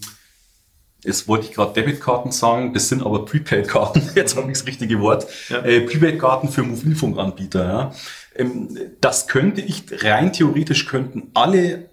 jetzt 1.04 1.28
wollte 1.28 1.48
ich 1.48 1.54
gerade 1.54 1.74
Debitkarten 1.74 2.32
sagen, 2.32 2.74
das 2.74 2.90
sind 2.90 3.02
aber 3.02 3.26
Prepaid-Karten, 3.26 4.02
jetzt 4.16 4.36
habe 4.36 4.52
ich 4.52 4.60
das 4.60 4.68
richtige 4.68 5.00
Wort, 5.00 5.26
ja. 5.50 5.60
äh, 5.62 5.82
Prepaid-Karten 5.82 6.50
für 6.50 6.62
Mobilfunkanbieter. 6.62 7.66
Ja. 7.66 7.94
Ähm, 8.36 8.78
das 9.02 9.28
könnte 9.28 9.62
ich, 9.62 9.86
rein 10.04 10.32
theoretisch 10.32 10.86
könnten 10.86 11.32
alle 11.34 11.89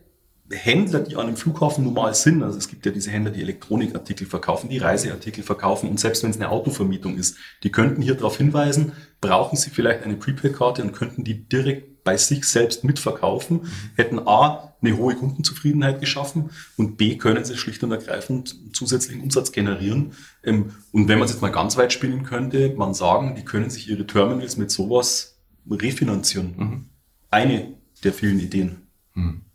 Händler, 0.50 1.00
die 1.00 1.16
an 1.16 1.26
einem 1.26 1.36
Flughafen 1.36 1.84
normal 1.84 2.14
sind, 2.14 2.42
also 2.42 2.56
es 2.56 2.68
gibt 2.68 2.86
ja 2.86 2.92
diese 2.92 3.10
Händler, 3.10 3.32
die 3.32 3.42
Elektronikartikel 3.42 4.26
verkaufen, 4.26 4.68
die 4.68 4.78
Reiseartikel 4.78 5.42
verkaufen 5.42 5.88
und 5.88 5.98
selbst 5.98 6.22
wenn 6.22 6.30
es 6.30 6.36
eine 6.36 6.50
Autovermietung 6.50 7.16
ist, 7.16 7.36
die 7.64 7.70
könnten 7.70 8.00
hier 8.00 8.14
darauf 8.14 8.36
hinweisen, 8.36 8.92
brauchen 9.20 9.56
sie 9.56 9.70
vielleicht 9.70 10.04
eine 10.04 10.14
Prepaid-Karte 10.14 10.82
und 10.82 10.92
könnten 10.92 11.24
die 11.24 11.48
direkt 11.48 12.04
bei 12.04 12.16
sich 12.16 12.44
selbst 12.44 12.84
mitverkaufen, 12.84 13.62
mhm. 13.62 13.68
hätten 13.96 14.20
A, 14.20 14.76
eine 14.80 14.96
hohe 14.96 15.16
Kundenzufriedenheit 15.16 16.00
geschaffen 16.00 16.50
und 16.76 16.96
B, 16.96 17.16
können 17.16 17.44
sie 17.44 17.56
schlicht 17.56 17.82
und 17.82 17.90
ergreifend 17.90 18.54
zusätzlichen 18.72 19.22
Umsatz 19.22 19.50
generieren. 19.50 20.12
Ähm, 20.44 20.74
und 20.92 21.08
wenn 21.08 21.18
man 21.18 21.26
es 21.26 21.32
jetzt 21.32 21.42
mal 21.42 21.50
ganz 21.50 21.76
weit 21.76 21.92
spielen 21.92 22.22
könnte, 22.22 22.72
man 22.76 22.94
sagen, 22.94 23.34
die 23.34 23.44
können 23.44 23.70
sich 23.70 23.88
ihre 23.88 24.06
Terminals 24.06 24.56
mit 24.56 24.70
sowas 24.70 25.38
refinanzieren. 25.68 26.54
Mhm. 26.56 26.84
Eine 27.30 27.74
der 28.04 28.12
vielen 28.12 28.38
Ideen. 28.38 28.86
Mhm. 29.14 29.45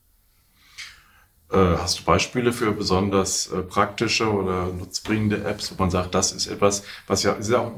Äh, 1.52 1.78
hast 1.78 2.00
du 2.00 2.04
Beispiele 2.04 2.54
für 2.54 2.72
besonders 2.72 3.52
äh, 3.52 3.62
praktische 3.62 4.32
oder 4.32 4.68
nutzbringende 4.68 5.44
Apps, 5.44 5.70
wo 5.70 5.84
man 5.84 5.92
sagt, 5.92 6.16
das 6.16 6.32
ist 6.32 6.48
etwas, 6.48 6.84
was 7.08 7.24
ja 7.24 7.34
ist 7.34 7.50
ja, 7.50 7.60
auch, 7.60 7.74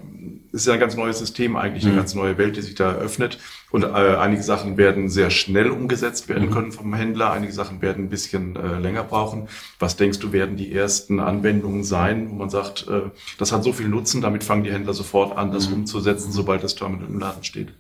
ist 0.51 0.67
ja 0.67 0.73
ein 0.73 0.79
ganz 0.79 0.95
neues 0.95 1.17
System 1.17 1.55
eigentlich, 1.55 1.83
eine 1.83 1.93
mhm. 1.93 1.97
ganz 1.97 2.13
neue 2.13 2.37
Welt, 2.37 2.55
die 2.55 2.61
sich 2.61 2.75
da 2.75 2.91
eröffnet. 2.91 3.39
Und 3.71 3.81
äh, 3.81 3.87
einige 3.87 4.43
Sachen 4.43 4.77
werden 4.77 5.09
sehr 5.09 5.31
schnell 5.31 5.71
umgesetzt 5.71 6.29
werden 6.29 6.49
mhm. 6.49 6.53
können 6.53 6.71
vom 6.71 6.93
Händler, 6.93 7.31
einige 7.31 7.51
Sachen 7.51 7.81
werden 7.81 8.05
ein 8.05 8.09
bisschen 8.09 8.55
äh, 8.55 8.77
länger 8.77 9.03
brauchen. 9.03 9.47
Was 9.79 9.95
denkst 9.95 10.19
du, 10.19 10.31
werden 10.31 10.55
die 10.55 10.71
ersten 10.71 11.19
Anwendungen 11.19 11.83
sein, 11.83 12.29
wo 12.29 12.35
man 12.35 12.51
sagt, 12.51 12.87
äh, 12.87 13.09
das 13.39 13.51
hat 13.51 13.63
so 13.63 13.73
viel 13.73 13.87
Nutzen, 13.87 14.21
damit 14.21 14.43
fangen 14.43 14.63
die 14.63 14.71
Händler 14.71 14.93
sofort 14.93 15.35
an, 15.35 15.51
das 15.51 15.69
mhm. 15.69 15.77
umzusetzen, 15.77 16.31
sobald 16.31 16.63
das 16.63 16.75
Terminal 16.75 17.07
im 17.07 17.17
Laden 17.17 17.43
steht? 17.43 17.73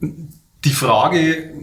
Die 0.00 0.72
Frage 0.72 1.54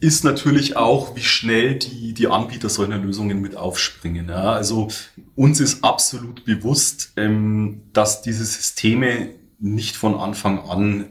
ist 0.00 0.24
natürlich 0.24 0.76
auch, 0.76 1.16
wie 1.16 1.22
schnell 1.22 1.76
die, 1.76 2.12
die 2.14 2.28
Anbieter 2.28 2.68
solcher 2.68 2.98
Lösungen 2.98 3.40
mit 3.40 3.56
aufspringen. 3.56 4.28
Ja. 4.28 4.52
Also 4.52 4.88
uns 5.34 5.60
ist 5.60 5.82
absolut 5.82 6.44
bewusst, 6.44 7.12
ähm, 7.16 7.82
dass 7.92 8.22
diese 8.22 8.44
Systeme 8.44 9.30
nicht 9.58 9.96
von 9.96 10.14
Anfang 10.14 10.60
an 10.60 11.06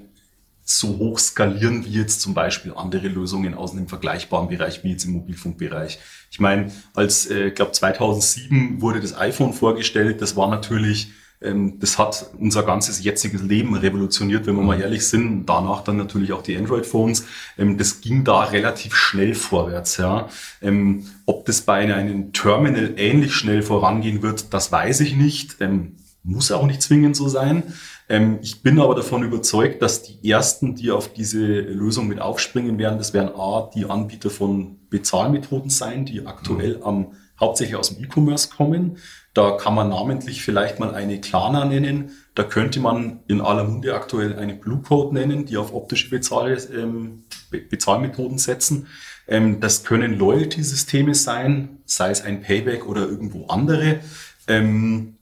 so 0.64 0.98
hoch 0.98 1.18
skalieren 1.18 1.86
wie 1.86 1.92
jetzt 1.92 2.22
zum 2.22 2.34
Beispiel 2.34 2.74
andere 2.76 3.08
Lösungen 3.08 3.54
aus 3.54 3.72
einem 3.72 3.88
vergleichbaren 3.88 4.50
Bereich 4.50 4.84
wie 4.84 4.92
jetzt 4.92 5.06
im 5.06 5.14
Mobilfunkbereich. 5.14 6.00
Ich 6.30 6.40
meine, 6.40 6.72
als 6.94 7.30
äh, 7.30 7.52
glaube 7.52 7.72
2007 7.72 8.82
wurde 8.82 9.00
das 9.00 9.18
iPhone 9.18 9.54
vorgestellt, 9.54 10.22
das 10.22 10.36
war 10.36 10.50
natürlich 10.50 11.12
das 11.40 12.00
hat 12.00 12.32
unser 12.40 12.64
ganzes 12.64 13.04
jetziges 13.04 13.44
Leben 13.44 13.76
revolutioniert, 13.76 14.48
wenn 14.48 14.56
wir 14.56 14.64
mal 14.64 14.82
ehrlich 14.82 15.08
sind. 15.08 15.46
Danach 15.46 15.84
dann 15.84 15.98
natürlich 15.98 16.34
auch 16.34 16.42
die 16.42 16.58
Android-Phones. 16.58 17.26
Ähm, 17.58 17.78
das 17.78 18.02
ging 18.02 18.24
da 18.24 18.44
relativ 18.44 18.96
schnell 18.96 19.36
vorwärts. 19.36 19.98
Ja. 19.98 20.30
Ähm, 20.62 21.06
ob 21.26 21.46
das 21.46 21.62
bei 21.62 21.94
einem 21.94 22.34
Terminal 22.34 22.96
ähnlich 22.98 23.34
schnell 23.34 23.62
vorangehen 23.62 24.24
wird, 24.24 24.54
das 24.54 24.72
weiß 24.72 25.02
ich 25.02 25.16
nicht. 25.16 25.58
muss 26.24 26.52
auch 26.52 26.66
nicht 26.66 26.82
zwingend 26.82 27.16
so 27.16 27.28
sein. 27.28 27.64
Ähm, 28.10 28.40
ich 28.42 28.64
bin 28.64 28.80
aber 28.80 28.96
davon 28.96 29.24
überzeugt, 29.24 29.82
dass 29.82 30.02
die 30.02 30.30
ersten, 30.30 30.76
die 30.76 30.92
auf 30.92 31.14
diese 31.14 31.46
Lösung 31.46 32.08
mit 32.08 32.20
aufspringen 32.20 32.80
werden, 32.80 32.98
das 32.98 33.14
werden 33.14 33.32
A, 33.36 33.70
die 33.76 33.86
Anbieter 33.86 34.30
von 34.30 34.80
Bezahlmethoden 34.90 35.70
sein, 35.70 36.06
die 36.06 36.26
aktuell 36.26 36.78
mhm. 36.78 36.84
am 36.84 37.08
hauptsächlich 37.40 37.76
aus 37.76 37.94
dem 37.96 38.04
E-Commerce 38.04 38.50
kommen. 38.50 38.98
Da 39.34 39.52
kann 39.52 39.76
man 39.76 39.90
namentlich 39.90 40.42
vielleicht 40.42 40.80
mal 40.80 40.96
eine 40.96 41.22
Klarna 41.22 41.66
nennen. 41.66 42.12
Da 42.34 42.44
könnte 42.44 42.80
man 42.80 43.20
in 43.28 43.42
aller 43.42 43.64
Munde 43.64 43.94
aktuell 43.94 44.38
eine 44.38 44.56
Blue 44.56 44.82
Code 44.82 45.14
nennen, 45.14 45.46
die 45.46 45.58
auf 45.58 45.74
optische 45.74 46.10
Bezahl 46.10 46.58
ähm, 46.76 47.24
Bezahlmethoden 47.52 48.38
setzen. 48.38 48.88
Ähm, 49.28 49.60
das 49.60 49.84
können 49.84 50.18
Loyalty-Systeme 50.18 51.14
sein, 51.14 51.80
sei 51.86 52.10
es 52.10 52.22
ein 52.22 52.42
Payback 52.42 52.88
oder 52.88 53.02
irgendwo 53.02 53.48
andere. 53.48 54.00
Ähm, 54.48 55.18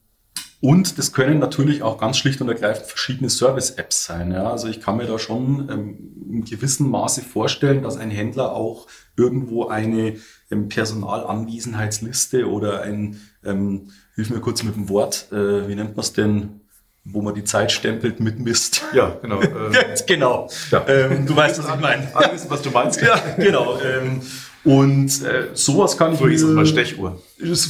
und 0.62 0.98
das 0.98 1.12
können 1.12 1.40
natürlich 1.40 1.84
auch 1.84 1.98
ganz 1.98 2.18
schlicht 2.18 2.42
und 2.42 2.48
ergreifend 2.48 2.88
verschiedene 2.88 3.30
Service-Apps 3.30 4.06
sein. 4.06 4.32
Ja. 4.32 4.50
Also 4.50 4.68
ich 4.68 4.82
kann 4.82 4.98
mir 4.98 5.06
da 5.06 5.20
schon 5.20 5.70
ähm, 5.70 6.32
in 6.32 6.46
gewissem 6.46 6.90
Maße 6.90 7.22
vorstellen, 7.22 7.84
dass 7.84 7.98
ein 7.98 8.12
Händler 8.12 8.54
auch 8.54 8.88
irgendwo 9.18 9.68
eine 9.68 10.16
ähm, 10.52 10.70
Personalanwesenheitsliste 10.70 12.50
oder 12.50 12.82
ein, 12.82 13.20
ähm, 13.44 13.92
hilf 14.16 14.30
mir 14.30 14.40
kurz 14.40 14.64
mit 14.64 14.76
dem 14.76 14.90
Wort, 14.90 15.28
äh, 15.32 15.68
wie 15.68 15.76
nennt 15.76 15.96
man 15.96 16.04
es 16.04 16.14
denn, 16.14 16.62
wo 17.04 17.22
man 17.22 17.36
die 17.36 17.44
Zeit 17.44 17.72
stempelt 17.72 18.20
mit 18.20 18.40
Mist. 18.40 18.84
Ja, 18.94 19.18
genau. 19.22 19.40
Äh, 19.42 19.96
genau. 20.08 20.50
Ja. 20.72 20.86
Ähm, 20.88 21.26
du 21.26 21.36
weißt, 21.36 21.60
was 21.60 21.76
ich 21.76 21.82
meine. 21.82 22.16
Alles, 22.16 22.50
was 22.50 22.62
du 22.62 22.72
meinst. 22.72 23.02
Ja, 23.02 23.20
genau. 23.38 23.78
Ähm, 23.80 24.22
und 24.64 25.24
äh, 25.24 25.50
sowas 25.54 25.96
kann 25.96 26.18
früher 26.18 26.32
ich. 26.32 26.42
Früher 26.42 26.50
hieß 26.50 26.50
es 26.50 26.56
mal 26.56 26.66
Stechuhr. 26.66 27.22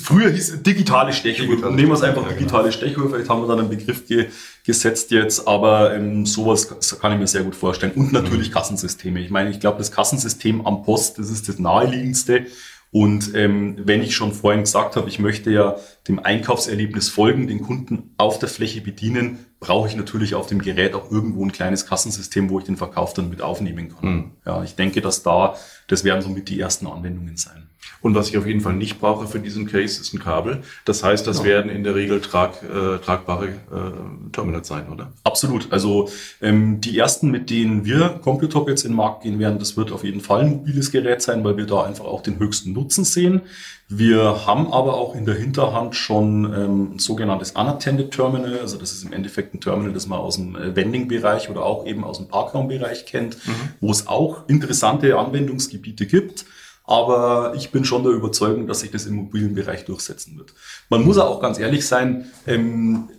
Früher 0.03 0.29
hieß 0.29 0.63
digitale 0.63 1.11
Stechuhr. 1.11 1.47
Digitale 1.47 1.75
Nehmen 1.75 1.89
wir 1.89 1.95
es 1.95 2.01
einfach 2.01 2.27
digitale 2.29 2.69
genau. 2.69 2.71
Stechuhr. 2.71 3.09
Vielleicht 3.09 3.29
haben 3.29 3.41
wir 3.41 3.47
dann 3.47 3.59
einen 3.59 3.69
Begriff 3.69 4.07
ge 4.07 4.27
gesetzt 4.65 5.11
jetzt, 5.11 5.47
aber 5.47 5.95
ähm, 5.95 6.25
sowas 6.25 6.67
kann 6.99 7.13
ich 7.13 7.19
mir 7.19 7.27
sehr 7.27 7.43
gut 7.43 7.55
vorstellen. 7.55 7.93
Und 7.93 8.11
natürlich 8.11 8.49
mhm. 8.49 8.53
Kassensysteme. 8.53 9.19
Ich 9.19 9.29
meine, 9.29 9.49
ich 9.49 9.59
glaube, 9.59 9.77
das 9.77 9.91
Kassensystem 9.91 10.65
am 10.65 10.83
Post, 10.83 11.19
das 11.19 11.29
ist 11.29 11.47
das 11.47 11.59
naheliegendste. 11.59 12.47
Und 12.91 13.35
ähm, 13.35 13.75
wenn 13.83 14.01
ich 14.01 14.15
schon 14.15 14.31
vorhin 14.31 14.61
gesagt 14.61 14.95
habe, 14.95 15.09
ich 15.09 15.19
möchte 15.19 15.51
ja 15.51 15.75
dem 16.07 16.17
Einkaufserlebnis 16.17 17.09
folgen, 17.09 17.47
den 17.47 17.61
Kunden 17.61 18.11
auf 18.17 18.39
der 18.39 18.47
Fläche 18.47 18.79
bedienen, 18.79 19.39
brauche 19.59 19.89
ich 19.89 19.95
natürlich 19.95 20.33
auf 20.33 20.47
dem 20.47 20.61
Gerät 20.61 20.93
auch 20.93 21.11
irgendwo 21.11 21.43
ein 21.43 21.51
kleines 21.51 21.85
Kassensystem, 21.85 22.49
wo 22.49 22.59
ich 22.59 22.65
den 22.65 22.77
Verkauf 22.77 23.13
dann 23.13 23.29
mit 23.29 23.41
aufnehmen 23.41 23.89
kann. 23.89 24.09
Mhm. 24.09 24.31
Ja, 24.45 24.63
ich 24.63 24.75
denke, 24.75 25.01
dass 25.01 25.23
da, 25.23 25.55
das 25.87 26.03
werden 26.05 26.21
somit 26.21 26.47
die 26.47 26.59
ersten 26.59 26.87
Anwendungen 26.87 27.35
sein. 27.35 27.64
Und 28.01 28.15
was 28.15 28.29
ich 28.29 28.37
auf 28.37 28.45
jeden 28.45 28.61
Fall 28.61 28.73
nicht 28.73 28.99
brauche 28.99 29.27
für 29.27 29.39
diesen 29.39 29.65
Case, 29.65 29.99
ist 29.99 30.13
ein 30.13 30.19
Kabel. 30.19 30.61
Das 30.85 31.03
heißt, 31.03 31.25
das 31.25 31.39
ja. 31.39 31.45
werden 31.45 31.71
in 31.71 31.83
der 31.83 31.95
Regel 31.95 32.21
trag, 32.21 32.61
äh, 32.63 32.97
tragbare 32.99 33.47
äh, 33.47 34.31
Terminals 34.31 34.67
sein, 34.67 34.89
oder? 34.91 35.11
Absolut. 35.23 35.71
Also 35.71 36.09
ähm, 36.41 36.81
die 36.81 36.97
ersten, 36.97 37.31
mit 37.31 37.49
denen 37.49 37.85
wir 37.85 38.19
Computop 38.21 38.69
jetzt 38.69 38.83
in 38.83 38.91
den 38.91 38.97
Markt 38.97 39.23
gehen 39.23 39.39
werden, 39.39 39.59
das 39.59 39.77
wird 39.77 39.91
auf 39.91 40.03
jeden 40.03 40.21
Fall 40.21 40.41
ein 40.41 40.49
mobiles 40.49 40.91
Gerät 40.91 41.21
sein, 41.21 41.43
weil 41.43 41.57
wir 41.57 41.65
da 41.65 41.83
einfach 41.83 42.05
auch 42.05 42.21
den 42.21 42.39
höchsten 42.39 42.73
Nutzen 42.73 43.05
sehen. 43.05 43.41
Wir 43.87 44.47
haben 44.47 44.73
aber 44.73 44.95
auch 44.95 45.13
in 45.13 45.25
der 45.25 45.35
Hinterhand 45.35 45.95
schon 45.95 46.45
ähm, 46.45 46.95
ein 46.95 46.99
sogenanntes 46.99 47.51
Unattended 47.51 48.09
Terminal. 48.09 48.57
Also 48.59 48.77
das 48.77 48.93
ist 48.93 49.03
im 49.03 49.13
Endeffekt 49.13 49.53
ein 49.53 49.61
Terminal, 49.61 49.93
das 49.93 50.07
man 50.07 50.19
aus 50.19 50.37
dem 50.37 50.55
äh, 50.55 50.75
Vending-Bereich 50.75 51.49
oder 51.51 51.63
auch 51.63 51.85
eben 51.85 52.03
aus 52.03 52.17
dem 52.17 52.27
Parkraumbereich 52.27 53.05
kennt, 53.05 53.37
mhm. 53.45 53.51
wo 53.81 53.91
es 53.91 54.07
auch 54.07 54.49
interessante 54.49 55.15
Anwendungsgebiete 55.17 56.07
gibt. 56.07 56.45
Aber 56.87 57.53
ich 57.55 57.71
bin 57.71 57.83
schon 57.83 58.03
der 58.03 58.11
Überzeugung, 58.11 58.67
dass 58.67 58.81
sich 58.81 58.91
das 58.91 59.05
im 59.05 59.15
mobilen 59.15 59.55
Bereich 59.55 59.85
durchsetzen 59.85 60.37
wird. 60.37 60.53
Man 60.89 61.03
muss 61.03 61.17
auch 61.17 61.41
ganz 61.41 61.57
ehrlich 61.57 61.87
sein, 61.87 62.31
ähm, 62.45 63.09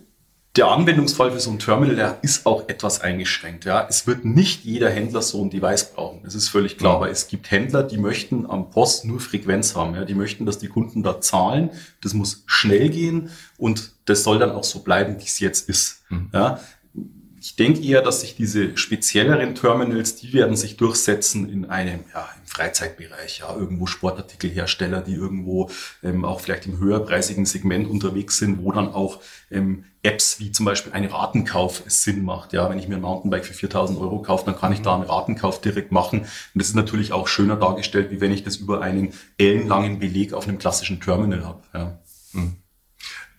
der 0.57 0.67
Anwendungsfall 0.69 1.31
für 1.31 1.39
so 1.39 1.51
ein 1.51 1.59
Terminal, 1.59 1.95
der 1.95 2.17
ist 2.23 2.45
auch 2.45 2.67
etwas 2.67 3.01
eingeschränkt. 3.01 3.65
Ja, 3.65 3.85
es 3.87 4.07
wird 4.07 4.25
nicht 4.25 4.63
jeder 4.63 4.89
Händler 4.89 5.21
so 5.21 5.43
ein 5.43 5.49
Device 5.49 5.93
brauchen. 5.93 6.21
Das 6.23 6.33
ist 6.33 6.49
völlig 6.49 6.77
klar. 6.77 6.95
Aber 6.95 7.09
es 7.09 7.27
gibt 7.27 7.51
Händler, 7.51 7.83
die 7.83 7.97
möchten 7.97 8.49
am 8.49 8.71
Post 8.71 9.05
nur 9.05 9.19
Frequenz 9.19 9.75
haben. 9.75 9.93
Ja, 9.93 10.03
die 10.03 10.15
möchten, 10.15 10.45
dass 10.45 10.57
die 10.57 10.67
Kunden 10.67 11.03
da 11.03 11.21
zahlen. 11.21 11.69
Das 12.01 12.13
muss 12.13 12.43
schnell 12.47 12.89
gehen 12.89 13.29
und 13.57 13.91
das 14.05 14.23
soll 14.23 14.39
dann 14.39 14.51
auch 14.51 14.63
so 14.63 14.79
bleiben, 14.79 15.19
wie 15.19 15.25
es 15.25 15.39
jetzt 15.39 15.69
ist. 15.69 16.03
Mhm. 16.09 16.31
Ja, 16.33 16.59
ich 17.47 17.55
denke 17.55 17.81
eher, 17.81 18.01
dass 18.01 18.19
sich 18.19 18.35
diese 18.35 18.75
spezielleren 18.75 19.55
Terminals, 19.55 20.17
die 20.17 20.33
werden 20.33 20.57
sich 20.57 20.75
durchsetzen 20.75 21.47
in 21.47 21.63
einem, 21.63 22.01
ja, 22.13 22.27
im 22.35 22.45
Freizeitbereich, 22.45 23.39
ja, 23.39 23.55
irgendwo 23.55 23.85
Sportartikelhersteller, 23.85 24.99
die 24.99 25.13
irgendwo 25.13 25.69
ähm, 26.03 26.25
auch 26.25 26.41
vielleicht 26.41 26.65
im 26.65 26.77
höherpreisigen 26.77 27.45
Segment 27.45 27.89
unterwegs 27.89 28.37
sind, 28.37 28.61
wo 28.61 28.73
dann 28.73 28.89
auch 28.89 29.21
ähm, 29.49 29.85
Apps 30.03 30.41
wie 30.41 30.51
zum 30.51 30.65
Beispiel 30.65 30.91
ein 30.91 31.05
Ratenkauf 31.05 31.83
Sinn 31.87 32.25
macht. 32.25 32.51
Ja, 32.51 32.69
wenn 32.69 32.79
ich 32.79 32.89
mir 32.89 32.95
ein 32.95 33.01
Mountainbike 33.01 33.45
für 33.45 33.53
4000 33.53 33.97
Euro 33.97 34.21
kaufe, 34.21 34.43
dann 34.45 34.57
kann 34.57 34.73
ich 34.73 34.81
da 34.81 34.95
einen 34.95 35.03
Ratenkauf 35.03 35.61
direkt 35.61 35.93
machen. 35.93 36.19
Und 36.19 36.29
das 36.53 36.67
ist 36.67 36.75
natürlich 36.75 37.13
auch 37.13 37.29
schöner 37.29 37.55
dargestellt, 37.55 38.11
wie 38.11 38.19
wenn 38.19 38.33
ich 38.33 38.43
das 38.43 38.57
über 38.57 38.81
einen 38.81 39.13
ellenlangen 39.37 39.99
Beleg 39.99 40.33
auf 40.33 40.49
einem 40.49 40.57
klassischen 40.57 40.99
Terminal 40.99 41.45
habe. 41.45 41.63
Ja. 41.73 41.99
Hm. 42.33 42.57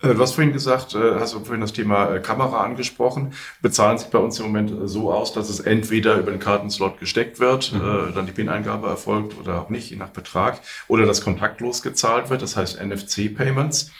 Äh, 0.01 0.13
du 0.13 0.19
hast 0.19 0.33
vorhin 0.33 0.53
gesagt, 0.53 0.95
äh, 0.95 1.15
hast 1.19 1.33
du 1.33 1.39
vorhin 1.39 1.61
das 1.61 1.73
Thema 1.73 2.15
äh, 2.15 2.19
Kamera 2.19 2.63
angesprochen. 2.63 3.33
Bezahlen 3.61 3.97
sich 3.97 4.07
bei 4.07 4.19
uns 4.19 4.39
im 4.39 4.45
Moment 4.45 4.71
so 4.85 5.11
aus, 5.11 5.33
dass 5.33 5.49
es 5.49 5.59
entweder 5.59 6.17
über 6.17 6.31
den 6.31 6.39
Kartenslot 6.39 6.99
gesteckt 6.99 7.39
wird, 7.39 7.73
mhm. 7.73 8.13
dann 8.15 8.25
die 8.25 8.31
PIN-Eingabe 8.31 8.87
erfolgt 8.87 9.37
oder 9.39 9.61
auch 9.61 9.69
nicht, 9.69 9.89
je 9.89 9.97
nach 9.97 10.09
Betrag, 10.09 10.59
oder 10.87 11.05
das 11.05 11.21
kontaktlos 11.21 11.81
gezahlt 11.81 12.29
wird, 12.29 12.41
das 12.41 12.55
heißt 12.55 12.81
NFC-Payments. 12.81 13.91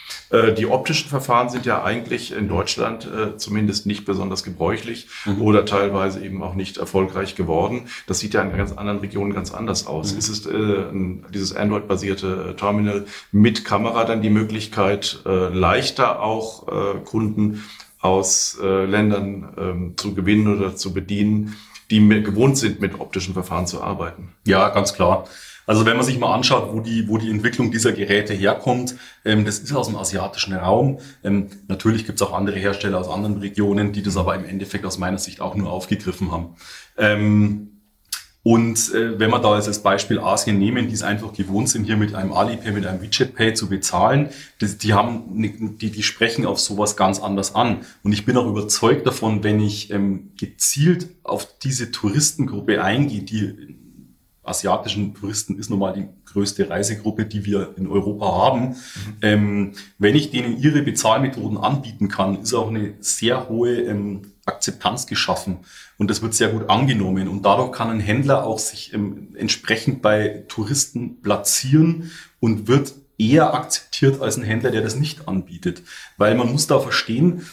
Die 0.58 0.68
optischen 0.68 1.10
Verfahren 1.10 1.50
sind 1.50 1.65
ja 1.65 1.84
eigentlich 1.84 2.32
in 2.32 2.48
Deutschland 2.48 3.08
zumindest 3.38 3.86
nicht 3.86 4.06
besonders 4.06 4.44
gebräuchlich 4.44 5.08
mhm. 5.25 5.41
oder 5.41 5.65
teilweise 5.65 6.24
eben 6.24 6.44
auch 6.44 6.53
nicht 6.53 6.77
erfolgreich 6.77 7.36
geworden. 7.36 7.88
Das 8.08 8.20
sieht 8.20 8.34
ja 8.34 8.41
in 8.41 8.56
ganz 8.56 8.72
anderen 8.72 9.00
Regionen 9.00 9.34
ganz 9.34 9.51
anders 9.51 9.88
aus. 9.88 10.13
Mhm. 10.13 10.20
Ist 10.20 10.29
es 10.29 10.50
dieses 11.34 11.56
Android-basierte 11.56 12.56
Terminal 12.58 13.06
mit 13.32 13.65
Kamera 13.65 14.03
dann 14.06 14.22
die 14.22 14.29
Möglichkeit, 14.29 15.22
leicht 15.25 15.88
leichter 15.89 16.22
auch 16.22 16.67
äh, 16.67 17.00
Kunden 17.03 17.63
aus 18.00 18.58
äh, 18.62 18.86
Ländern 18.86 19.53
ähm, 19.58 19.93
zu 19.98 20.13
gewinnen 20.13 20.55
oder 20.55 20.75
zu 20.75 20.93
bedienen, 20.93 21.55
die 21.91 22.08
gewohnt 22.22 22.58
sind, 22.58 22.79
mit 22.79 23.00
optischen 23.00 23.34
Verfahren 23.34 23.67
zu 23.67 23.81
arbeiten. 23.81 24.29
Ja, 24.46 24.69
ganz 24.69 24.93
klar. 24.93 25.27
Also 25.65 25.86
wenn 25.86 25.98
man 25.98 26.05
sich 26.05 26.17
mal 26.17 26.34
anschaut, 26.34 26.69
wo 26.72 26.79
die, 26.79 27.08
wo 27.08 27.17
die 27.17 27.29
Entwicklung 27.29 27.72
dieser 27.72 27.91
Geräte 27.91 28.34
herkommt, 28.34 28.96
ähm, 29.25 29.46
das 29.46 29.60
ist 29.60 29.74
aus 29.74 29.88
dem 29.88 29.98
asiatischen 29.98 30.53
Raum. 30.53 31.00
Ähm, 31.24 31.48
natürlich 31.67 32.05
gibt 32.05 32.22
es 32.22 32.27
auch 32.27 32.34
andere 32.34 32.58
Hersteller 32.58 33.00
aus 33.00 33.10
anderen 33.10 33.38
Regionen, 33.38 33.91
die 33.91 34.01
das 34.01 34.17
aber 34.17 34.36
im 34.36 34.46
Endeffekt 34.46 34.86
aus 34.86 34.98
meiner 34.98 35.17
Sicht 35.17 35.41
auch 35.41 35.55
nur 35.55 35.72
aufgegriffen 35.72 36.31
haben. 36.31 36.55
Ähm, 36.98 37.79
und 38.41 38.93
äh, 38.93 39.19
wenn 39.19 39.31
wir 39.31 39.39
da 39.39 39.55
jetzt 39.58 39.67
als 39.67 39.84
Beispiel 39.84 40.19
Asien 40.19 40.58
nehmen, 40.58 40.88
die 40.88 40.93
es 40.93 41.03
einfach 41.03 41.34
gewohnt 41.34 41.69
sind, 41.69 41.84
hier 41.84 41.98
mit 41.98 42.15
einem 42.15 42.31
Alipay, 42.31 42.72
mit 42.72 42.86
einem 42.86 43.01
WeChat 43.01 43.36
Pay 43.36 43.53
zu 43.53 43.67
bezahlen, 43.67 44.29
die, 44.62 44.77
die 44.77 44.93
haben, 44.93 45.77
die, 45.77 45.91
die 45.91 46.03
sprechen 46.03 46.46
auf 46.46 46.60
sowas 46.60 46.96
ganz 46.96 47.19
anders 47.19 47.53
an. 47.53 47.79
Und 48.01 48.13
ich 48.13 48.25
bin 48.25 48.38
auch 48.38 48.48
überzeugt 48.48 49.05
davon, 49.05 49.43
wenn 49.43 49.60
ich 49.60 49.91
ähm, 49.91 50.31
gezielt 50.39 51.10
auf 51.24 51.48
diese 51.60 51.91
Touristengruppe 51.91 52.81
eingehe, 52.81 53.24
die 53.24 53.75
asiatischen 54.43 55.13
Touristen 55.13 55.60
ist 55.60 55.69
nun 55.69 55.79
mal 55.79 55.93
die 55.93 56.08
größte 56.25 56.69
Reisegruppe, 56.69 57.25
die 57.25 57.46
wir 57.46 57.75
in 57.77 57.88
Europa 57.88 58.25
haben. 58.25 58.69
Mhm. 58.69 58.75
Ähm, 59.22 59.72
wenn 59.98 60.15
ich 60.15 60.31
denen 60.31 60.58
ihre 60.58 60.81
Bezahlmethoden 60.81 61.58
anbieten 61.58 62.08
kann, 62.08 62.41
ist 62.41 62.53
auch 62.53 62.69
eine 62.69 62.93
sehr 63.00 63.50
hohe 63.50 63.81
ähm, 63.81 64.22
Akzeptanz 64.50 65.08
geschaffen 65.08 65.60
und 65.98 66.10
das 66.10 66.22
wird 66.22 66.34
sehr 66.34 66.50
gut 66.50 66.70
angenommen 66.70 67.27
und 67.27 67.44
dadurch 67.44 67.72
kann 67.72 67.89
ein 67.89 68.00
Händler 68.00 68.44
auch 68.44 68.60
sich 68.60 68.94
ähm, 68.94 69.36
entsprechend 69.36 70.01
bei 70.01 70.44
Touristen 70.48 71.22
platzieren 71.22 72.12
und 72.39 72.68
wird 72.68 72.94
eher 73.18 73.53
akzeptiert 73.53 74.22
als 74.22 74.38
ein 74.38 74.44
Händler, 74.44 74.72
der 74.72 74.82
das 74.82 74.96
nicht 74.96 75.27
anbietet, 75.27 75.84
weil 76.18 76.36
man 76.36 76.51
muss 76.51 76.68
da 76.68 76.79
verstehen, 76.79 77.46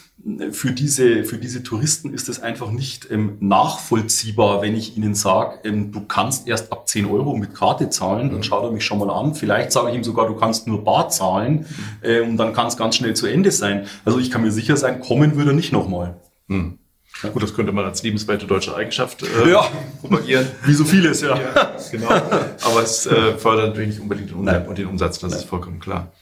für 0.50 0.72
diese, 0.72 1.24
für 1.24 1.38
diese 1.38 1.62
Touristen 1.62 2.12
ist 2.12 2.28
es 2.28 2.42
einfach 2.42 2.70
nicht 2.72 3.08
ähm, 3.10 3.36
nachvollziehbar, 3.40 4.60
wenn 4.60 4.74
ich 4.74 4.96
ihnen 4.96 5.14
sage, 5.14 5.60
ähm, 5.64 5.92
du 5.92 6.00
kannst 6.00 6.48
erst 6.48 6.72
ab 6.72 6.88
10 6.88 7.06
Euro 7.06 7.36
mit 7.36 7.54
Karte 7.54 7.90
zahlen, 7.90 8.30
dann 8.30 8.38
mhm. 8.38 8.42
schaut 8.42 8.64
er 8.64 8.72
mich 8.72 8.84
schon 8.84 8.98
mal 8.98 9.10
an. 9.10 9.34
Vielleicht 9.34 9.70
sage 9.70 9.90
ich 9.90 9.94
ihm 9.94 10.02
sogar, 10.02 10.26
du 10.26 10.34
kannst 10.34 10.66
nur 10.66 10.82
bar 10.82 11.10
zahlen 11.10 11.66
mhm. 11.68 12.08
äh, 12.08 12.20
und 12.20 12.38
dann 12.38 12.54
kann 12.54 12.66
es 12.66 12.76
ganz 12.76 12.96
schnell 12.96 13.14
zu 13.14 13.26
Ende 13.26 13.52
sein. 13.52 13.86
Also 14.04 14.18
ich 14.18 14.30
kann 14.30 14.42
mir 14.42 14.50
sicher 14.50 14.76
sein, 14.76 15.00
kommen 15.00 15.36
würde 15.36 15.52
er 15.52 15.54
nicht 15.54 15.72
nochmal. 15.72 16.16
Mhm. 16.48 16.78
Ja. 17.23 17.30
Gut, 17.30 17.42
das 17.42 17.54
könnte 17.54 17.73
man 17.73 17.85
als 17.85 18.02
liebenswerte 18.02 18.46
deutsche 18.46 18.76
Eigenschaft 18.76 19.23
äh, 19.23 19.50
ja. 19.50 19.62
propagieren. 20.00 20.49
Wie 20.64 20.75
so 20.75 20.85
vieles, 20.85 21.23
ja. 21.23 21.37
ja 21.37 21.76
genau. 21.90 22.08
Aber 22.11 22.82
es 22.82 23.06
äh, 23.06 23.37
fördert 23.38 23.68
natürlich 23.68 23.90
nicht 23.90 24.00
unbedingt 24.00 24.30
den 24.30 24.37
Umsatz, 24.37 24.75
den 24.75 24.87
Umsatz 24.87 25.18
das 25.18 25.30
Nein. 25.30 25.40
ist 25.40 25.49
vollkommen 25.49 25.80
klar. 25.80 26.12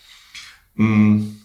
Mhm. 0.75 1.41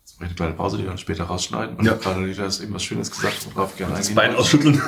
Jetzt 0.00 0.20
mache 0.20 0.24
ich 0.24 0.30
eine 0.30 0.34
kleine 0.34 0.52
Pause, 0.54 0.76
die 0.76 0.84
wir 0.84 0.90
dann 0.90 0.98
später 0.98 1.24
rausschneiden. 1.24 1.76
Und 1.76 1.84
ja. 1.84 1.94
gerade 1.94 2.24
Lisa 2.24 2.44
hast 2.44 2.60
eben 2.60 2.72
was 2.72 2.84
Schönes 2.84 3.10
gesagt, 3.10 3.46
worauf 3.54 3.76
gerne 3.76 3.96
eingehen 3.96 4.14
Das 4.14 4.24
Bein 4.24 4.36
ausschütteln. 4.36 4.80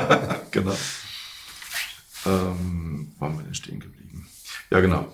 genau. 0.50 0.76
Ähm, 2.26 3.12
wo 3.18 3.26
haben 3.26 3.36
wir 3.38 3.44
denn 3.44 3.54
stehen 3.54 3.80
geblieben? 3.80 4.26
Ja, 4.70 4.80
genau. 4.80 5.06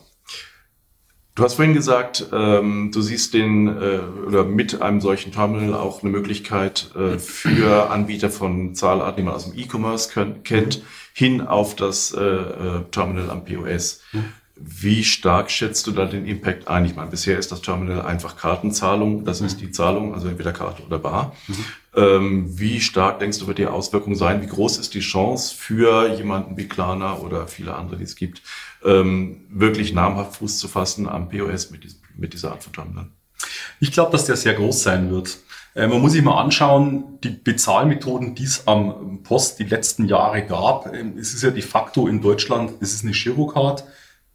Du 1.37 1.45
hast 1.45 1.57
vorhin 1.57 1.75
gesagt, 1.75 2.29
ähm, 2.33 2.91
du 2.93 3.03
siehst 3.03 3.35
den 3.35 3.69
äh, 3.69 4.01
oder 4.27 4.43
mit 4.43 4.81
einem 4.81 5.03
solchen 5.03 5.33
Terminal 5.33 5.75
auch 5.75 6.03
eine 6.03 6.11
Möglichkeit 6.11 6.91
äh, 6.97 7.19
für 7.19 7.91
Anbieter 7.91 8.31
von 8.31 8.75
Zahlarten, 8.75 9.19
die 9.19 9.23
man 9.23 9.35
aus 9.35 9.51
dem 9.51 9.59
E-Commerce 9.59 10.11
kennt, 10.45 10.83
hin 11.13 11.43
auf 11.43 11.77
das 11.77 12.13
äh, 12.13 12.21
äh 12.21 12.85
Terminal 12.91 13.29
am 13.31 13.45
POS. 13.45 14.01
Mhm. 14.13 14.33
Wie 14.59 15.05
stark 15.05 15.51
schätzt 15.51 15.87
du 15.87 15.93
da 15.93 16.07
den 16.07 16.25
Impact 16.25 16.67
ein? 16.67 16.87
Ich 16.87 16.97
meine, 16.97 17.11
bisher 17.11 17.39
ist 17.39 17.53
das 17.53 17.61
Terminal 17.61 18.01
einfach 18.01 18.37
Kartenzahlung, 18.37 19.27
das 19.27 19.43
ist 19.43 19.57
mhm. 19.57 19.67
die 19.67 19.71
Zahlung, 19.71 20.15
also 20.15 20.29
entweder 20.29 20.53
Karte 20.53 20.83
oder 20.83 20.99
Bar. 20.99 21.37
Mhm. 21.47 21.65
Ähm, 21.95 22.59
wie 22.59 22.81
stark 22.81 23.19
denkst 23.19 23.39
du, 23.39 23.47
wird 23.49 23.59
die 23.59 23.67
Auswirkung 23.67 24.15
sein? 24.15 24.41
Wie 24.41 24.47
groß 24.47 24.79
ist 24.79 24.95
die 24.95 25.01
Chance 25.01 25.55
für 25.55 26.15
jemanden 26.15 26.57
wie 26.57 26.69
Klarna 26.69 27.19
oder 27.19 27.49
viele 27.49 27.75
andere, 27.75 27.99
die 27.99 28.05
es 28.05 28.17
gibt, 28.17 28.41
ähm, 28.83 29.45
wirklich 29.51 29.93
namhaft 29.93 30.37
Fuß 30.37 30.59
zu 30.59 30.69
fassen 30.69 31.07
am 31.07 31.29
POS 31.29 31.71
mit, 31.71 31.85
diesem, 31.85 32.01
mit 32.17 32.33
dieser 32.33 32.53
Art 32.53 32.65
von 32.65 32.73
Terminal? 32.73 33.09
Ich 33.79 33.93
glaube, 33.93 34.13
dass 34.13 34.25
der 34.25 34.37
sehr 34.37 34.55
groß 34.55 34.83
sein 34.83 35.11
wird. 35.11 35.37
Äh, 35.75 35.87
man 35.87 36.01
muss 36.01 36.13
sich 36.13 36.23
mal 36.23 36.41
anschauen, 36.41 37.19
die 37.23 37.29
Bezahlmethoden, 37.29 38.35
die 38.35 38.45
es 38.45 38.67
am 38.67 39.23
Post 39.23 39.59
die 39.59 39.65
letzten 39.65 40.07
Jahre 40.07 40.47
gab. 40.47 40.95
Ähm, 40.95 41.19
es 41.19 41.35
ist 41.35 41.43
ja 41.43 41.51
de 41.51 41.63
facto 41.63 42.09
in 42.09 42.23
Deutschland, 42.23 42.73
es 42.81 42.95
ist 42.95 43.05
eine 43.05 43.13
Girocard 43.13 43.85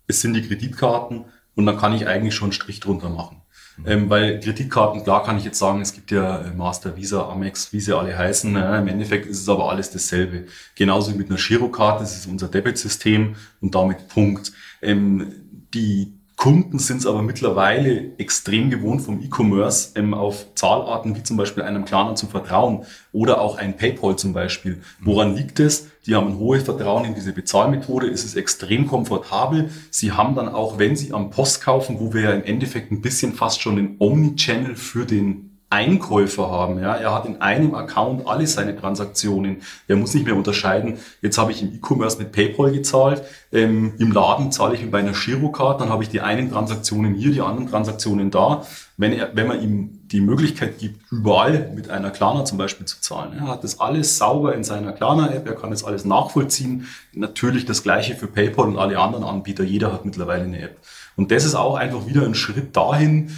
es 0.08 0.22
sind 0.22 0.34
die 0.34 0.48
Kreditkarten 0.48 1.25
und 1.55 1.65
dann 1.65 1.77
kann 1.77 1.93
ich 1.93 2.08
eigentlich 2.08 2.36
schon 2.36 2.48
einen 2.48 2.53
Strich 2.53 2.79
drunter 2.79 3.10
machen. 3.10 3.41
Mhm. 3.77 3.88
Ähm, 3.88 4.10
weil 4.10 4.39
Kreditkarten, 4.39 5.03
klar 5.03 5.24
kann 5.24 5.38
ich 5.38 5.46
jetzt 5.46 5.60
sagen, 5.60 5.81
es 5.81 5.93
gibt 5.93 6.12
ja 6.12 6.41
äh, 6.41 6.53
Master, 6.53 6.96
Visa, 6.96 7.29
Amex, 7.29 7.72
wie 7.74 7.79
sie 7.79 7.98
alle 7.98 8.17
heißen. 8.17 8.55
Äh, 8.55 8.79
Im 8.79 8.88
Endeffekt 8.88 9.25
ist 9.25 9.41
es 9.41 9.50
aber 9.50 9.70
alles 9.70 9.91
dasselbe. 9.91 10.46
Genauso 10.75 11.13
wie 11.13 11.17
mit 11.17 11.29
einer 11.29 11.39
Girokarte, 11.39 12.03
das 12.03 12.17
ist 12.17 12.27
unser 12.27 12.48
Debitsystem 12.48 13.36
und 13.60 13.75
damit 13.75 14.08
Punkt. 14.08 14.51
Ähm, 14.81 15.34
die 15.74 16.20
Kunden 16.41 16.79
sind 16.79 16.98
es 16.98 17.05
aber 17.05 17.21
mittlerweile 17.21 18.17
extrem 18.17 18.71
gewohnt 18.71 19.03
vom 19.03 19.21
E-Commerce 19.21 19.91
ähm, 19.93 20.15
auf 20.15 20.48
Zahlarten 20.55 21.15
wie 21.15 21.21
zum 21.21 21.38
Beispiel 21.38 21.62
einem 21.62 21.86
Klarna 21.86 22.15
zu 22.15 22.25
vertrauen 22.25 22.83
oder 23.12 23.41
auch 23.41 23.60
ein 23.60 23.77
PayPal 23.77 24.15
zum 24.15 24.33
Beispiel. 24.33 24.81
Woran 25.01 25.36
liegt 25.36 25.60
es? 25.60 25.91
Die 26.07 26.15
haben 26.15 26.29
ein 26.29 26.38
hohes 26.39 26.63
Vertrauen 26.63 27.05
in 27.05 27.13
diese 27.13 27.31
Bezahlmethode. 27.31 28.07
Es 28.10 28.25
ist 28.25 28.36
extrem 28.36 28.88
komfortabel. 28.88 29.69
Sie 29.91 30.13
haben 30.13 30.33
dann 30.33 30.50
auch, 30.50 30.79
wenn 30.79 30.95
Sie 30.95 31.13
am 31.13 31.29
Post 31.29 31.62
kaufen, 31.62 32.00
wo 32.00 32.12
wir 32.12 32.21
ja 32.21 32.31
im 32.31 32.43
Endeffekt 32.43 32.91
ein 32.91 33.03
bisschen 33.03 33.33
fast 33.33 33.62
schon 33.62 33.75
den 33.75 33.98
Omnichannel 34.00 34.75
für 34.75 35.05
den 35.05 35.50
Einkäufer 35.71 36.51
haben. 36.51 36.79
Ja, 36.79 36.95
er 36.95 37.13
hat 37.13 37.25
in 37.25 37.41
einem 37.41 37.73
Account 37.75 38.27
alle 38.27 38.45
seine 38.45 38.75
Transaktionen. 38.75 39.61
Er 39.87 39.95
muss 39.95 40.13
nicht 40.13 40.25
mehr 40.25 40.35
unterscheiden. 40.35 40.97
Jetzt 41.21 41.37
habe 41.37 41.53
ich 41.53 41.61
im 41.61 41.73
E-Commerce 41.73 42.17
mit 42.17 42.33
PayPal 42.33 42.73
gezahlt. 42.73 43.23
Ähm, 43.53 43.93
Im 43.97 44.11
Laden 44.11 44.51
zahle 44.51 44.75
ich 44.75 44.81
mit 44.81 44.91
meiner 44.91 45.13
Girocard. 45.13 45.79
Dann 45.79 45.89
habe 45.89 46.03
ich 46.03 46.09
die 46.09 46.19
einen 46.19 46.51
Transaktionen 46.51 47.15
hier, 47.15 47.31
die 47.31 47.39
anderen 47.39 47.69
Transaktionen 47.69 48.31
da. 48.31 48.65
Wenn 48.97 49.13
er, 49.13 49.33
wenn 49.33 49.47
man 49.47 49.61
ihm 49.61 49.99
die 50.07 50.19
Möglichkeit 50.19 50.77
gibt, 50.77 51.09
überall 51.09 51.71
mit 51.73 51.89
einer 51.89 52.11
Klarna 52.11 52.43
zum 52.43 52.57
Beispiel 52.57 52.85
zu 52.85 52.99
zahlen. 52.99 53.31
Er 53.39 53.47
hat 53.47 53.63
das 53.63 53.79
alles 53.79 54.17
sauber 54.17 54.53
in 54.53 54.65
seiner 54.65 54.91
Klarna-App. 54.91 55.47
Er 55.47 55.55
kann 55.55 55.71
das 55.71 55.85
alles 55.85 56.03
nachvollziehen. 56.03 56.85
Natürlich 57.13 57.65
das 57.65 57.81
Gleiche 57.81 58.15
für 58.15 58.27
PayPal 58.27 58.67
und 58.67 58.77
alle 58.77 58.99
anderen 58.99 59.23
Anbieter. 59.23 59.63
Jeder 59.63 59.93
hat 59.93 60.03
mittlerweile 60.03 60.43
eine 60.43 60.59
App. 60.59 60.77
Und 61.15 61.31
das 61.31 61.45
ist 61.45 61.55
auch 61.55 61.75
einfach 61.75 62.07
wieder 62.07 62.23
ein 62.23 62.35
Schritt 62.35 62.75
dahin, 62.75 63.31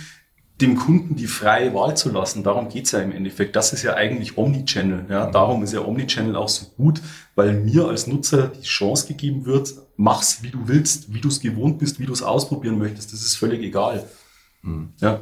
dem 0.64 0.76
Kunden 0.78 1.16
die 1.16 1.28
freie 1.28 1.74
Wahl 1.74 1.98
zu 1.98 2.10
lassen. 2.10 2.44
Darum 2.44 2.70
geht's 2.70 2.92
ja 2.92 3.00
im 3.00 3.12
Endeffekt. 3.12 3.56
Das 3.56 3.74
ist 3.74 3.84
ja 3.84 3.96
eigentlich 3.96 4.38
Omnichannel. 4.38 5.06
Ja? 5.10 5.30
Darum 5.30 5.62
ist 5.64 5.74
ja 5.74 5.82
Omnichannel 5.82 6.36
auch 6.36 6.48
so 6.48 6.68
gut, 6.78 7.02
weil 7.36 7.54
mir 7.54 7.88
als 7.88 8.08
Nutzer 8.08 8.48
die 8.48 8.66
Chance 8.66 9.08
gegeben 9.08 9.46
wird, 9.46 9.74
mach's 9.98 10.42
wie 10.42 10.52
du 10.52 10.68
willst, 10.68 11.14
wie 11.14 11.20
du 11.20 11.28
es 11.28 11.42
gewohnt 11.42 11.80
bist, 11.80 12.00
wie 12.00 12.06
du 12.06 12.14
es 12.14 12.24
ausprobieren 12.24 12.78
möchtest. 12.78 13.12
Das 13.12 13.22
ist 13.22 13.36
völlig 13.36 13.62
egal. 13.62 14.08
Mhm. 14.62 14.94
Ja. 15.00 15.22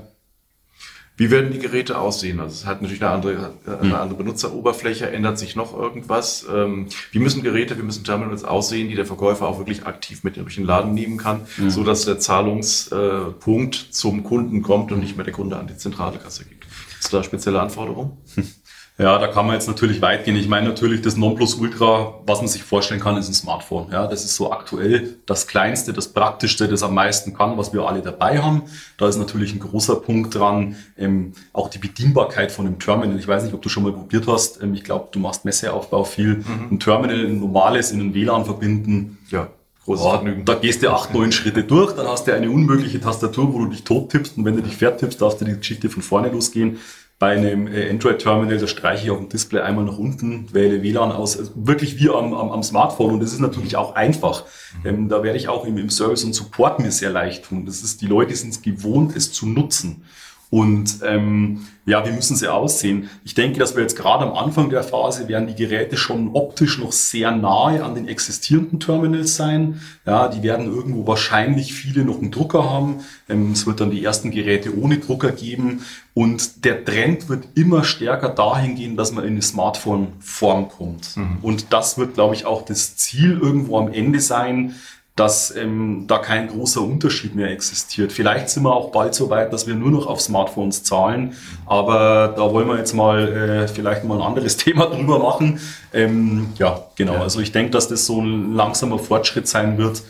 Wie 1.22 1.30
werden 1.30 1.52
die 1.52 1.60
Geräte 1.60 2.00
aussehen? 2.00 2.40
Also 2.40 2.56
es 2.56 2.66
hat 2.66 2.82
natürlich 2.82 3.04
eine 3.04 3.12
andere, 3.12 3.54
eine 3.68 3.80
hm. 3.80 3.94
andere 3.94 4.18
Benutzeroberfläche, 4.18 5.12
ändert 5.12 5.38
sich 5.38 5.56
noch 5.56 5.78
irgendwas? 5.78 6.48
Ähm, 6.52 6.88
wie 7.12 7.20
müssen 7.20 7.44
Geräte, 7.44 7.78
wie 7.78 7.84
müssen 7.84 8.04
Terminals 8.04 8.44
aussehen, 8.44 8.90
die 8.90 8.96
der 8.96 9.06
Verkäufer 9.06 9.48
auch 9.48 9.60
wirklich 9.60 9.86
aktiv 9.86 10.24
mit 10.24 10.38
durch 10.38 10.56
den 10.56 10.66
Laden 10.66 10.96
nehmen 10.96 11.18
kann, 11.18 11.42
mhm. 11.58 11.70
so 11.70 11.84
dass 11.84 12.06
der 12.06 12.18
Zahlungspunkt 12.18 13.76
zum 13.92 14.24
Kunden 14.24 14.64
kommt 14.64 14.92
und 14.92 15.00
nicht 15.00 15.16
mehr 15.16 15.24
der 15.24 15.34
Kunde 15.36 15.58
an 15.58 15.68
die 15.68 15.78
zentrale 15.78 16.18
Kasse 16.18 16.44
gibt? 16.44 16.66
Ist 17.00 17.14
da 17.14 17.24
spezielle 17.24 17.62
Anforderungen? 17.62 18.18
Ja, 19.02 19.18
da 19.18 19.28
kann 19.28 19.48
man 19.48 19.56
jetzt 19.56 19.68
natürlich 19.68 20.00
weit 20.04 20.26
gehen. 20.26 20.36
Ich 20.36 20.48
meine 20.48 20.68
natürlich, 20.68 21.02
das 21.02 21.18
Nonplusultra, 21.18 22.22
was 22.28 22.38
man 22.38 22.48
sich 22.48 22.62
vorstellen 22.62 23.00
kann, 23.00 23.18
ist 23.18 23.30
ein 23.30 23.34
Smartphone. 23.34 23.88
Ja, 23.92 24.06
das 24.06 24.24
ist 24.24 24.36
so 24.36 24.52
aktuell 24.52 25.16
das 25.26 25.48
Kleinste, 25.48 25.92
das 25.92 26.10
Praktischste, 26.10 26.68
das 26.68 26.84
am 26.84 26.94
meisten 26.94 27.34
kann, 27.34 27.58
was 27.58 27.74
wir 27.74 27.82
alle 27.88 28.02
dabei 28.02 28.40
haben. 28.44 28.62
Da 29.00 29.08
ist 29.08 29.18
natürlich 29.18 29.54
ein 29.54 29.60
großer 29.60 29.96
Punkt 29.96 30.36
dran, 30.36 30.76
ähm, 31.00 31.34
auch 31.52 31.70
die 31.70 31.80
Bedienbarkeit 31.80 32.52
von 32.52 32.66
dem 32.66 32.78
Terminal. 32.78 33.18
Ich 33.18 33.28
weiß 33.28 33.44
nicht, 33.44 33.56
ob 33.56 33.64
du 33.64 33.70
schon 33.70 33.82
mal 33.82 33.92
probiert 33.92 34.28
hast. 34.28 34.62
Ähm, 34.62 34.76
ich 34.76 34.84
glaube, 34.84 35.08
du 35.12 35.18
machst 35.18 35.46
Messeaufbau 35.46 36.04
viel. 36.04 36.36
Mhm. 36.36 36.68
Ein 36.70 36.80
Terminal, 36.80 37.26
ein 37.26 37.40
normales 37.40 37.92
in 37.92 38.02
ein 38.02 38.14
WLAN 38.14 38.46
verbinden. 38.46 39.18
Ja. 39.32 39.48
Großes 39.84 40.06
ja, 40.06 40.12
Vergnügen. 40.12 40.46
Da 40.46 40.54
gehst 40.54 40.84
du 40.84 40.92
acht, 40.92 41.12
neun 41.14 41.32
Schritte 41.32 41.64
durch, 41.64 41.94
dann 41.94 42.08
hast 42.08 42.28
du 42.28 42.36
eine 42.36 42.52
unmögliche 42.52 43.02
Tastatur, 43.02 43.52
wo 43.52 43.60
du 43.60 43.72
dich 43.72 43.84
tot 43.84 44.12
tippst 44.12 44.38
und 44.38 44.46
wenn 44.46 44.56
du 44.56 44.62
dich 44.62 44.78
vertippst, 44.78 45.20
darfst 45.20 45.42
du 45.42 45.46
die 45.46 45.58
Geschichte 45.58 45.90
von 45.90 46.04
vorne 46.04 46.30
losgehen 46.30 46.78
bei 47.22 47.38
einem 47.38 47.68
äh, 47.68 47.88
Android-Terminal, 47.88 48.58
da 48.58 48.66
streiche 48.66 49.04
ich 49.04 49.12
auf 49.12 49.20
dem 49.20 49.30
Display 49.30 49.62
einmal 49.62 49.86
nach 49.86 50.00
unten, 50.00 50.52
wähle 50.56 50.82
WLAN 50.82 51.12
aus, 51.12 51.38
also 51.38 51.52
wirklich 51.54 52.00
wie 52.00 52.10
am, 52.10 52.34
am, 52.34 52.50
am 52.50 52.64
Smartphone 52.64 53.12
und 53.12 53.20
das 53.20 53.32
ist 53.32 53.40
natürlich 53.40 53.76
auch 53.76 53.94
einfach. 53.94 54.46
Ähm, 54.84 55.08
da 55.08 55.22
werde 55.22 55.38
ich 55.38 55.48
auch 55.48 55.64
im, 55.68 55.78
im 55.78 55.92
Service 55.92 56.24
und 56.24 56.34
Support 56.34 56.80
mir 56.80 56.92
sehr 56.92 57.12
leicht 57.12 57.46
tun. 57.46 57.68
Das 57.68 57.84
ist, 57.84 58.02
die 58.02 58.08
Leute 58.08 58.36
sind 58.36 58.50
es 58.50 58.64
gewohnt, 58.64 59.16
es 59.16 59.32
zu 59.32 59.46
nutzen. 59.46 60.04
Und 60.52 61.00
ähm, 61.06 61.66
ja, 61.86 62.06
wie 62.06 62.12
müssen 62.12 62.36
sie 62.36 62.52
aussehen? 62.52 63.10
Ich 63.24 63.36
denke, 63.36 63.58
dass 63.58 63.76
wir 63.76 63.84
jetzt 63.84 63.96
gerade 63.96 64.26
am 64.26 64.34
Anfang 64.34 64.70
der 64.70 64.84
Phase 64.84 65.30
werden 65.30 65.48
die 65.48 65.56
Geräte 65.56 65.96
schon 65.96 66.32
optisch 66.34 66.78
noch 66.78 66.92
sehr 66.92 67.32
nahe 67.32 67.82
an 67.86 67.96
den 67.96 68.06
existierenden 68.06 68.82
Terminals 68.82 69.38
sein. 69.38 69.80
Ja, 70.06 70.28
die 70.28 70.44
werden 70.44 70.66
irgendwo 70.66 71.08
wahrscheinlich 71.08 71.74
viele 71.74 72.04
noch 72.04 72.20
einen 72.20 72.32
Drucker 72.32 72.70
haben. 72.70 72.98
Ähm, 73.30 73.54
es 73.54 73.66
wird 73.66 73.80
dann 73.80 73.92
die 73.92 74.04
ersten 74.04 74.30
Geräte 74.30 74.78
ohne 74.78 74.98
Drucker 74.98 75.32
geben. 75.32 75.86
Und 76.14 76.66
der 76.66 76.84
Trend 76.84 77.30
wird 77.30 77.46
immer 77.56 77.86
stärker 77.86 78.28
dahin 78.28 78.76
gehen, 78.76 78.98
dass 78.98 79.14
man 79.14 79.24
in 79.24 79.32
eine 79.32 79.42
Smartphone-Form 79.42 80.68
kommt. 80.68 81.16
Mhm. 81.16 81.38
Und 81.42 81.72
das 81.72 81.98
wird, 81.98 82.16
glaube 82.16 82.36
ich, 82.36 82.46
auch 82.46 82.66
das 82.66 82.98
Ziel 82.98 83.40
irgendwo 83.42 83.80
am 83.80 83.88
Ende 83.88 84.20
sein, 84.20 84.76
dass 85.16 85.56
ähm, 85.56 86.06
da 86.08 86.20
kein 86.20 86.48
großer 86.48 86.82
Unterschied 86.82 87.36
mehr 87.36 87.52
existiert. 87.52 88.12
Vielleicht 88.12 88.50
sind 88.50 88.64
wir 88.64 88.74
auch 88.74 88.92
bald 88.92 89.14
so 89.14 89.30
weit, 89.30 89.52
dass 89.52 89.68
wir 89.68 89.76
nur 89.76 89.92
noch 89.92 90.08
auf 90.08 90.22
Smartphones 90.22 90.84
zahlen, 90.84 91.36
aber 91.66 92.34
da 92.36 92.52
wollen 92.52 92.68
wir 92.68 92.78
jetzt 92.78 92.94
mal 92.94 93.28
äh, 93.28 93.68
vielleicht 93.68 94.04
mal 94.04 94.16
ein 94.16 94.22
anderes 94.22 94.58
Thema 94.58 94.86
drüber 94.88 95.20
machen. 95.20 95.60
Ähm, 95.94 96.48
ja, 96.58 96.86
genau. 96.96 97.16
Ja. 97.16 97.22
Also 97.22 97.42
ich 97.42 97.52
denke, 97.52 97.72
dass 97.72 97.88
das 97.90 98.06
so 98.06 98.22
ein 98.22 98.54
langsamer 98.54 99.00
Fortschritt 99.00 99.48
sein 99.48 99.78
wird 99.78 100.02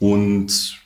und 0.00 0.78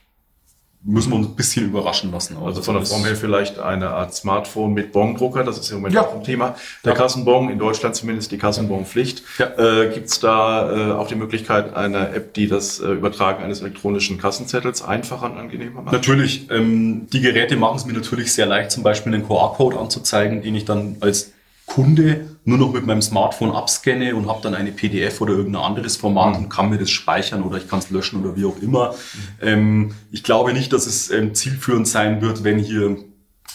müssen 0.84 1.10
wir 1.10 1.16
uns 1.16 1.28
ein 1.28 1.36
bisschen 1.36 1.66
überraschen 1.66 2.10
lassen. 2.10 2.34
Also, 2.36 2.46
also 2.46 2.62
von 2.62 2.74
der 2.74 2.84
Form 2.84 3.04
her 3.04 3.14
vielleicht 3.14 3.58
eine 3.58 3.90
Art 3.90 4.14
Smartphone 4.14 4.74
mit 4.74 4.92
Bon-Drucker, 4.92 5.44
das 5.44 5.58
ist 5.58 5.70
im 5.70 5.78
Moment 5.78 5.94
ja. 5.94 6.02
auch 6.02 6.14
ein 6.14 6.24
Thema. 6.24 6.56
Der 6.84 6.92
ja. 6.92 6.98
Kassenbon, 6.98 7.50
in 7.50 7.58
Deutschland 7.58 7.94
zumindest 7.94 8.32
die 8.32 8.38
Kassenbon-Pflicht. 8.38 9.22
Ja. 9.38 9.46
Äh, 9.56 9.90
Gibt 9.94 10.08
es 10.08 10.18
da 10.20 10.90
äh, 10.90 10.92
auch 10.92 11.06
die 11.06 11.14
Möglichkeit 11.14 11.74
einer 11.76 12.12
App, 12.14 12.34
die 12.34 12.48
das 12.48 12.80
äh, 12.80 12.88
Übertragen 12.88 13.44
eines 13.44 13.60
elektronischen 13.60 14.18
Kassenzettels 14.18 14.82
einfacher 14.82 15.26
und 15.26 15.38
angenehmer 15.38 15.82
macht? 15.82 15.92
Natürlich. 15.92 16.50
Ähm, 16.50 17.06
die 17.12 17.20
Geräte 17.20 17.56
machen 17.56 17.76
es 17.76 17.86
mir 17.86 17.92
natürlich 17.92 18.32
sehr 18.32 18.46
leicht, 18.46 18.72
zum 18.72 18.82
Beispiel 18.82 19.14
einen 19.14 19.26
QR-Code 19.26 19.78
anzuzeigen, 19.78 20.42
den 20.42 20.54
ich 20.54 20.64
dann 20.64 20.96
als 21.00 21.32
Kunde 21.66 22.28
nur 22.44 22.58
noch 22.58 22.72
mit 22.72 22.86
meinem 22.86 23.02
Smartphone 23.02 23.52
abscanne 23.52 24.14
und 24.16 24.28
habe 24.28 24.42
dann 24.42 24.54
eine 24.54 24.72
PDF 24.72 25.20
oder 25.20 25.34
irgendein 25.34 25.62
anderes 25.62 25.96
Format 25.96 26.36
mhm. 26.36 26.44
und 26.44 26.48
kann 26.48 26.70
mir 26.70 26.78
das 26.78 26.90
speichern 26.90 27.42
oder 27.42 27.56
ich 27.56 27.68
kann 27.68 27.78
es 27.78 27.90
löschen 27.90 28.24
oder 28.24 28.36
wie 28.36 28.44
auch 28.44 28.60
immer. 28.60 28.92
Mhm. 28.92 28.96
Ähm, 29.40 29.94
ich 30.10 30.22
glaube 30.22 30.52
nicht, 30.52 30.72
dass 30.72 30.86
es 30.86 31.10
ähm, 31.10 31.34
zielführend 31.34 31.86
sein 31.86 32.20
wird, 32.20 32.44
wenn 32.44 32.58
hier 32.58 32.96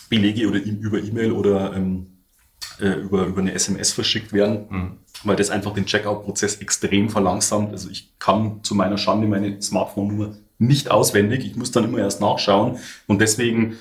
Belege 0.10 0.48
oder 0.48 0.60
über 0.60 1.00
E-Mail 1.00 1.34
oder 1.34 1.76
ähm, 1.76 2.08
äh, 2.80 2.89
über, 2.89 3.26
über 3.26 3.41
eine 3.41 3.54
SMS 3.54 3.91
verschickt 3.91 4.32
werden, 4.32 4.65
mhm. 4.70 4.91
weil 5.24 5.36
das 5.36 5.50
einfach 5.50 5.74
den 5.74 5.86
Checkout-Prozess 5.86 6.58
extrem 6.58 7.10
verlangsamt. 7.10 7.72
Also 7.72 7.89
ich 7.89 8.17
kann 8.20 8.63
zu 8.63 8.74
meiner 8.74 8.98
Schande 8.98 9.28
meine 9.28 9.62
Smartphone-Nummer 9.62 10.38
nicht 10.60 10.89
auswendig. 10.89 11.46
Ich 11.46 11.56
muss 11.56 11.72
dann 11.72 11.84
immer 11.84 12.00
erst 12.00 12.22
nachschauen 12.22 12.78
und 13.06 13.20
deswegen 13.20 13.78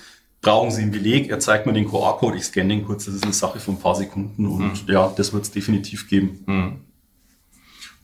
brauchen 0.46 0.70
Sie 0.70 0.82
einen 0.82 0.92
Beleg, 0.92 1.28
er 1.28 1.40
zeigt 1.40 1.66
mir 1.66 1.72
den 1.72 1.90
QR-Code, 1.90 2.37
ich 2.37 2.44
scanne 2.44 2.68
den 2.68 2.87
kurz, 2.87 3.06
das 3.06 3.16
ist 3.16 3.24
eine 3.24 3.32
Sache 3.32 3.59
von 3.59 3.74
ein 3.74 3.80
paar 3.80 3.96
Sekunden 3.96 4.46
und 4.46 4.87
mhm. 4.87 4.92
ja, 4.92 5.12
das 5.16 5.32
wird 5.32 5.42
es 5.42 5.50
definitiv 5.50 6.09
geben. 6.09 6.44
Mhm. 6.46 6.72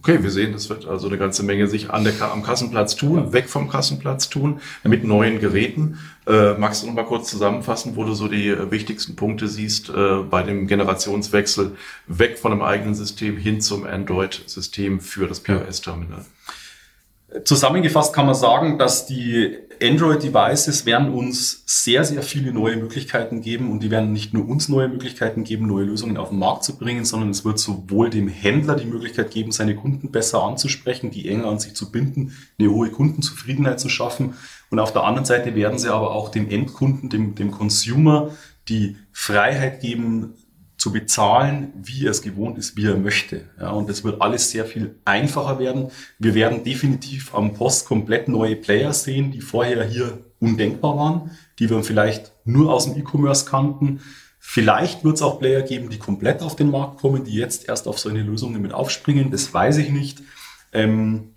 Okay, 0.01 0.21
wir 0.25 0.31
sehen, 0.33 0.53
es 0.53 0.69
wird 0.69 0.85
also 0.85 1.07
eine 1.07 1.19
ganze 1.19 1.45
Menge 1.45 1.69
sich 1.69 1.91
an 1.91 2.03
der, 2.03 2.21
am 2.21 2.43
Kassenplatz 2.43 2.97
tun, 2.97 3.33
weg 3.33 3.49
vom 3.49 3.69
Kassenplatz 3.69 4.29
tun, 4.29 4.61
mit 4.83 5.05
neuen 5.05 5.39
Geräten. 5.39 6.01
Äh, 6.27 6.55
magst 6.55 6.83
du 6.83 6.89
noch 6.89 6.95
mal 6.95 7.05
kurz 7.05 7.31
zusammenfassen, 7.31 7.95
wo 7.95 8.03
du 8.03 8.13
so 8.15 8.27
die 8.27 8.53
wichtigsten 8.73 9.15
Punkte 9.15 9.47
siehst 9.47 9.91
äh, 9.91 10.23
bei 10.29 10.43
dem 10.43 10.67
Generationswechsel 10.67 11.77
weg 12.09 12.41
von 12.41 12.51
einem 12.51 12.63
eigenen 12.63 12.97
System 12.97 13.37
hin 13.37 13.61
zum 13.61 13.87
Android-System 13.87 14.99
für 14.99 15.29
das 15.29 15.39
POS-Terminal? 15.39 16.25
Zusammengefasst 17.45 18.13
kann 18.13 18.27
man 18.27 18.35
sagen, 18.35 18.79
dass 18.79 19.07
die 19.07 19.57
Android-Devices 19.83 20.87
werden 20.87 21.13
uns 21.13 21.65
sehr, 21.67 22.05
sehr 22.05 22.23
viele 22.23 22.53
neue 22.53 22.77
Möglichkeiten 22.77 23.41
geben 23.43 23.73
und 23.73 23.83
die 23.83 23.91
werden 23.91 24.13
nicht 24.13 24.33
nur 24.33 24.49
uns 24.49 24.69
neue 24.69 24.89
Möglichkeiten 24.89 25.43
geben, 25.43 25.67
neue 25.67 25.87
Lösungen 25.87 26.17
auf 26.17 26.29
den 26.29 26.39
Markt 26.39 26.63
zu 26.63 26.79
bringen, 26.79 27.05
sondern 27.05 27.31
es 27.31 27.45
wird 27.45 27.59
sowohl 27.59 28.09
dem 28.09 28.29
Händler 28.29 28.77
die 28.77 28.87
Möglichkeit 28.87 29.33
geben, 29.33 29.51
seine 29.51 29.75
Kunden 29.75 30.13
besser 30.13 30.43
anzusprechen, 30.43 31.11
die 31.11 31.29
enger 31.29 31.49
an 31.49 31.59
sich 31.59 31.75
zu 31.75 31.91
binden, 31.91 32.33
eine 32.59 32.71
hohe 32.71 32.91
Kundenzufriedenheit 32.91 33.81
zu 33.81 33.89
schaffen. 33.89 34.35
Und 34.71 34.79
auf 34.79 34.93
der 34.93 35.03
anderen 35.03 35.27
Seite 35.27 35.55
werden 35.57 35.79
sie 35.79 35.93
aber 35.93 36.13
auch 36.13 36.29
dem 36.29 36.49
Endkunden, 36.49 37.09
dem, 37.09 37.35
dem 37.35 37.51
Consumer, 37.51 38.31
die 38.69 38.97
Freiheit 39.11 39.81
geben, 39.81 40.35
zu 40.83 40.91
bezahlen, 40.91 41.73
wie 41.77 42.07
er 42.07 42.11
es 42.11 42.23
gewohnt 42.23 42.59
ist, 42.59 42.77
wie 42.77 42.87
er 42.87 42.97
möchte. 42.97 43.45
Ja, 43.61 43.71
und 43.71 43.89
das 43.89 44.03
wird 44.03 44.21
alles 44.21 44.51
sehr 44.51 44.65
viel 44.65 44.97
einfacher 45.05 45.61
werden. 45.61 45.93
Wir 46.19 46.35
werden 46.35 46.65
definitiv 46.65 47.33
am 47.37 47.55
Post 47.55 47.87
komplett 47.87 48.27
neue 48.27 48.57
Player 48.57 48.93
sehen, 48.93 49.31
die 49.31 49.43
vorher 49.43 49.85
hier 49.85 50.25
undenkbar 50.41 50.97
waren, 50.97 51.31
die 51.61 51.71
wir 51.71 51.85
vielleicht 51.85 52.33
nur 52.45 52.73
aus 52.73 52.87
dem 52.87 53.01
E-Commerce 53.01 53.45
kannten. 53.45 54.01
Vielleicht 54.41 55.05
wird 55.05 55.15
es 55.15 55.23
auch 55.23 55.39
Player 55.39 55.63
geben, 55.63 55.89
die 55.89 56.01
komplett 56.01 56.43
auf 56.43 56.57
den 56.57 56.73
Markt 56.73 57.01
kommen, 57.01 57.23
die 57.23 57.35
jetzt 57.35 57.69
erst 57.69 57.87
auf 57.87 58.01
solche 58.01 58.23
Lösungen 58.23 58.61
mit 58.61 58.75
aufspringen. 58.75 59.31
Das 59.31 59.55
weiß 59.55 59.77
ich 59.77 59.91
nicht. 59.91 60.21
Ähm, 60.73 61.35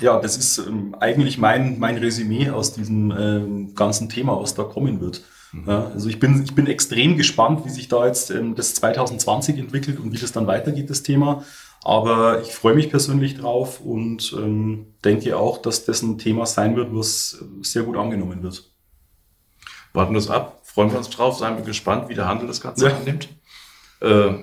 ja, 0.00 0.20
das 0.20 0.36
ist 0.36 0.58
ähm, 0.58 0.94
eigentlich 1.00 1.36
mein, 1.36 1.80
mein 1.80 1.96
Resümee 1.96 2.50
aus 2.50 2.74
diesem 2.74 3.10
ähm, 3.10 3.74
ganzen 3.74 4.08
Thema, 4.08 4.40
was 4.40 4.54
da 4.54 4.62
kommen 4.62 5.00
wird. 5.00 5.24
Ja, 5.66 5.86
also 5.86 6.08
ich 6.08 6.18
bin, 6.18 6.42
ich 6.42 6.54
bin 6.54 6.66
extrem 6.66 7.16
gespannt, 7.16 7.64
wie 7.64 7.70
sich 7.70 7.88
da 7.88 8.06
jetzt 8.06 8.30
ähm, 8.30 8.54
das 8.54 8.74
2020 8.74 9.58
entwickelt 9.58 9.98
und 10.00 10.12
wie 10.12 10.18
das 10.18 10.32
dann 10.32 10.46
weitergeht, 10.46 10.90
das 10.90 11.02
Thema. 11.02 11.44
Aber 11.82 12.40
ich 12.42 12.52
freue 12.52 12.74
mich 12.74 12.90
persönlich 12.90 13.36
drauf 13.36 13.80
und 13.80 14.34
ähm, 14.38 14.94
denke 15.04 15.36
auch, 15.36 15.58
dass 15.58 15.84
das 15.84 16.02
ein 16.02 16.18
Thema 16.18 16.46
sein 16.46 16.76
wird, 16.76 16.94
was 16.94 17.44
sehr 17.60 17.82
gut 17.82 17.96
angenommen 17.96 18.42
wird. 18.42 18.70
Warten 19.92 20.12
wir 20.12 20.18
es 20.18 20.30
ab, 20.30 20.60
freuen 20.64 20.90
wir 20.90 20.98
uns 20.98 21.10
drauf, 21.10 21.38
seien 21.38 21.56
wir 21.56 21.64
gespannt, 21.64 22.08
wie 22.08 22.14
der 22.14 22.26
Handel 22.26 22.48
das 22.48 22.60
Ganze 22.60 22.88
ja. 22.88 22.96
annimmt. 22.96 23.28
Äh, 24.00 24.34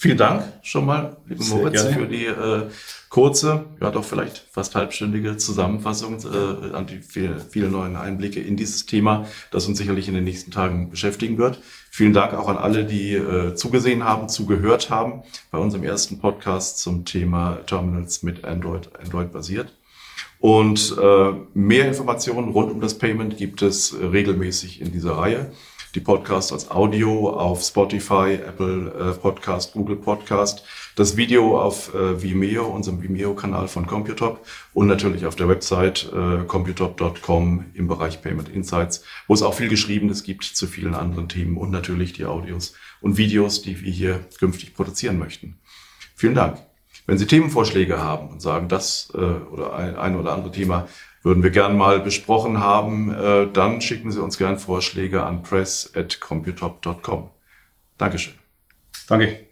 Vielen 0.00 0.16
Dank 0.16 0.44
schon 0.62 0.86
mal, 0.86 1.16
liebe 1.26 1.42
Sehr 1.42 1.56
Moritz, 1.56 1.82
gerne. 1.82 1.96
für 1.96 2.06
die 2.06 2.26
äh, 2.26 2.68
kurze, 3.08 3.64
ja 3.80 3.90
doch 3.90 4.04
vielleicht 4.04 4.44
fast 4.48 4.76
halbstündige 4.76 5.38
Zusammenfassung 5.38 6.18
äh, 6.20 6.72
an 6.72 6.86
die 6.86 7.00
vielen 7.00 7.40
viele 7.40 7.68
neuen 7.68 7.96
Einblicke 7.96 8.40
in 8.40 8.56
dieses 8.56 8.86
Thema, 8.86 9.26
das 9.50 9.66
uns 9.66 9.76
sicherlich 9.76 10.06
in 10.06 10.14
den 10.14 10.22
nächsten 10.22 10.52
Tagen 10.52 10.88
beschäftigen 10.88 11.36
wird. 11.36 11.58
Vielen 11.90 12.12
Dank 12.12 12.32
auch 12.34 12.46
an 12.46 12.58
alle, 12.58 12.84
die 12.84 13.14
äh, 13.14 13.56
zugesehen 13.56 14.04
haben, 14.04 14.28
zugehört 14.28 14.88
haben 14.88 15.24
bei 15.50 15.58
unserem 15.58 15.82
ersten 15.82 16.20
Podcast 16.20 16.78
zum 16.78 17.04
Thema 17.04 17.58
Terminals 17.66 18.22
mit 18.22 18.44
Android, 18.44 18.90
Android 19.02 19.32
basiert. 19.32 19.74
Und 20.38 20.96
äh, 20.96 21.32
mehr 21.54 21.88
Informationen 21.88 22.52
rund 22.52 22.70
um 22.70 22.80
das 22.80 22.98
Payment 22.98 23.36
gibt 23.36 23.62
es 23.62 23.96
regelmäßig 24.00 24.80
in 24.80 24.92
dieser 24.92 25.16
Reihe 25.16 25.50
die 25.94 26.00
Podcasts 26.00 26.52
als 26.52 26.70
Audio 26.70 27.30
auf 27.30 27.62
Spotify, 27.62 28.34
Apple 28.34 28.92
äh, 28.92 29.18
Podcast, 29.18 29.72
Google 29.72 29.96
Podcast, 29.96 30.64
das 30.96 31.16
Video 31.16 31.60
auf 31.60 31.94
äh, 31.94 32.22
Vimeo, 32.22 32.66
unserem 32.66 33.02
Vimeo-Kanal 33.02 33.68
von 33.68 33.86
Computop 33.86 34.44
und 34.74 34.86
natürlich 34.86 35.26
auf 35.26 35.36
der 35.36 35.48
Website 35.48 36.12
äh, 36.12 36.44
computop.com 36.44 37.66
im 37.74 37.88
Bereich 37.88 38.20
Payment 38.20 38.48
Insights, 38.48 39.02
wo 39.26 39.34
es 39.34 39.42
auch 39.42 39.54
viel 39.54 39.68
Geschriebenes 39.68 40.22
gibt 40.22 40.44
zu 40.44 40.66
vielen 40.66 40.94
anderen 40.94 41.28
Themen 41.28 41.56
und 41.56 41.70
natürlich 41.70 42.12
die 42.12 42.26
Audios 42.26 42.74
und 43.00 43.16
Videos, 43.16 43.62
die 43.62 43.80
wir 43.80 43.90
hier 43.90 44.20
künftig 44.38 44.74
produzieren 44.74 45.18
möchten. 45.18 45.58
Vielen 46.14 46.34
Dank. 46.34 46.58
Wenn 47.06 47.16
Sie 47.16 47.26
Themenvorschläge 47.26 47.98
haben 47.98 48.28
und 48.28 48.42
sagen, 48.42 48.68
das 48.68 49.10
äh, 49.14 49.18
oder 49.18 49.74
ein, 49.74 49.96
ein 49.96 50.16
oder 50.16 50.32
andere 50.32 50.52
Thema 50.52 50.88
würden 51.22 51.42
wir 51.42 51.50
gern 51.50 51.76
mal 51.76 52.00
besprochen 52.00 52.60
haben, 52.60 53.12
äh, 53.12 53.48
dann 53.52 53.80
schicken 53.80 54.10
Sie 54.10 54.22
uns 54.22 54.38
gern 54.38 54.58
Vorschläge 54.58 55.24
an 55.24 55.42
press@computop.com. 55.42 57.30
Dankeschön. 57.96 58.34
Danke. 59.08 59.47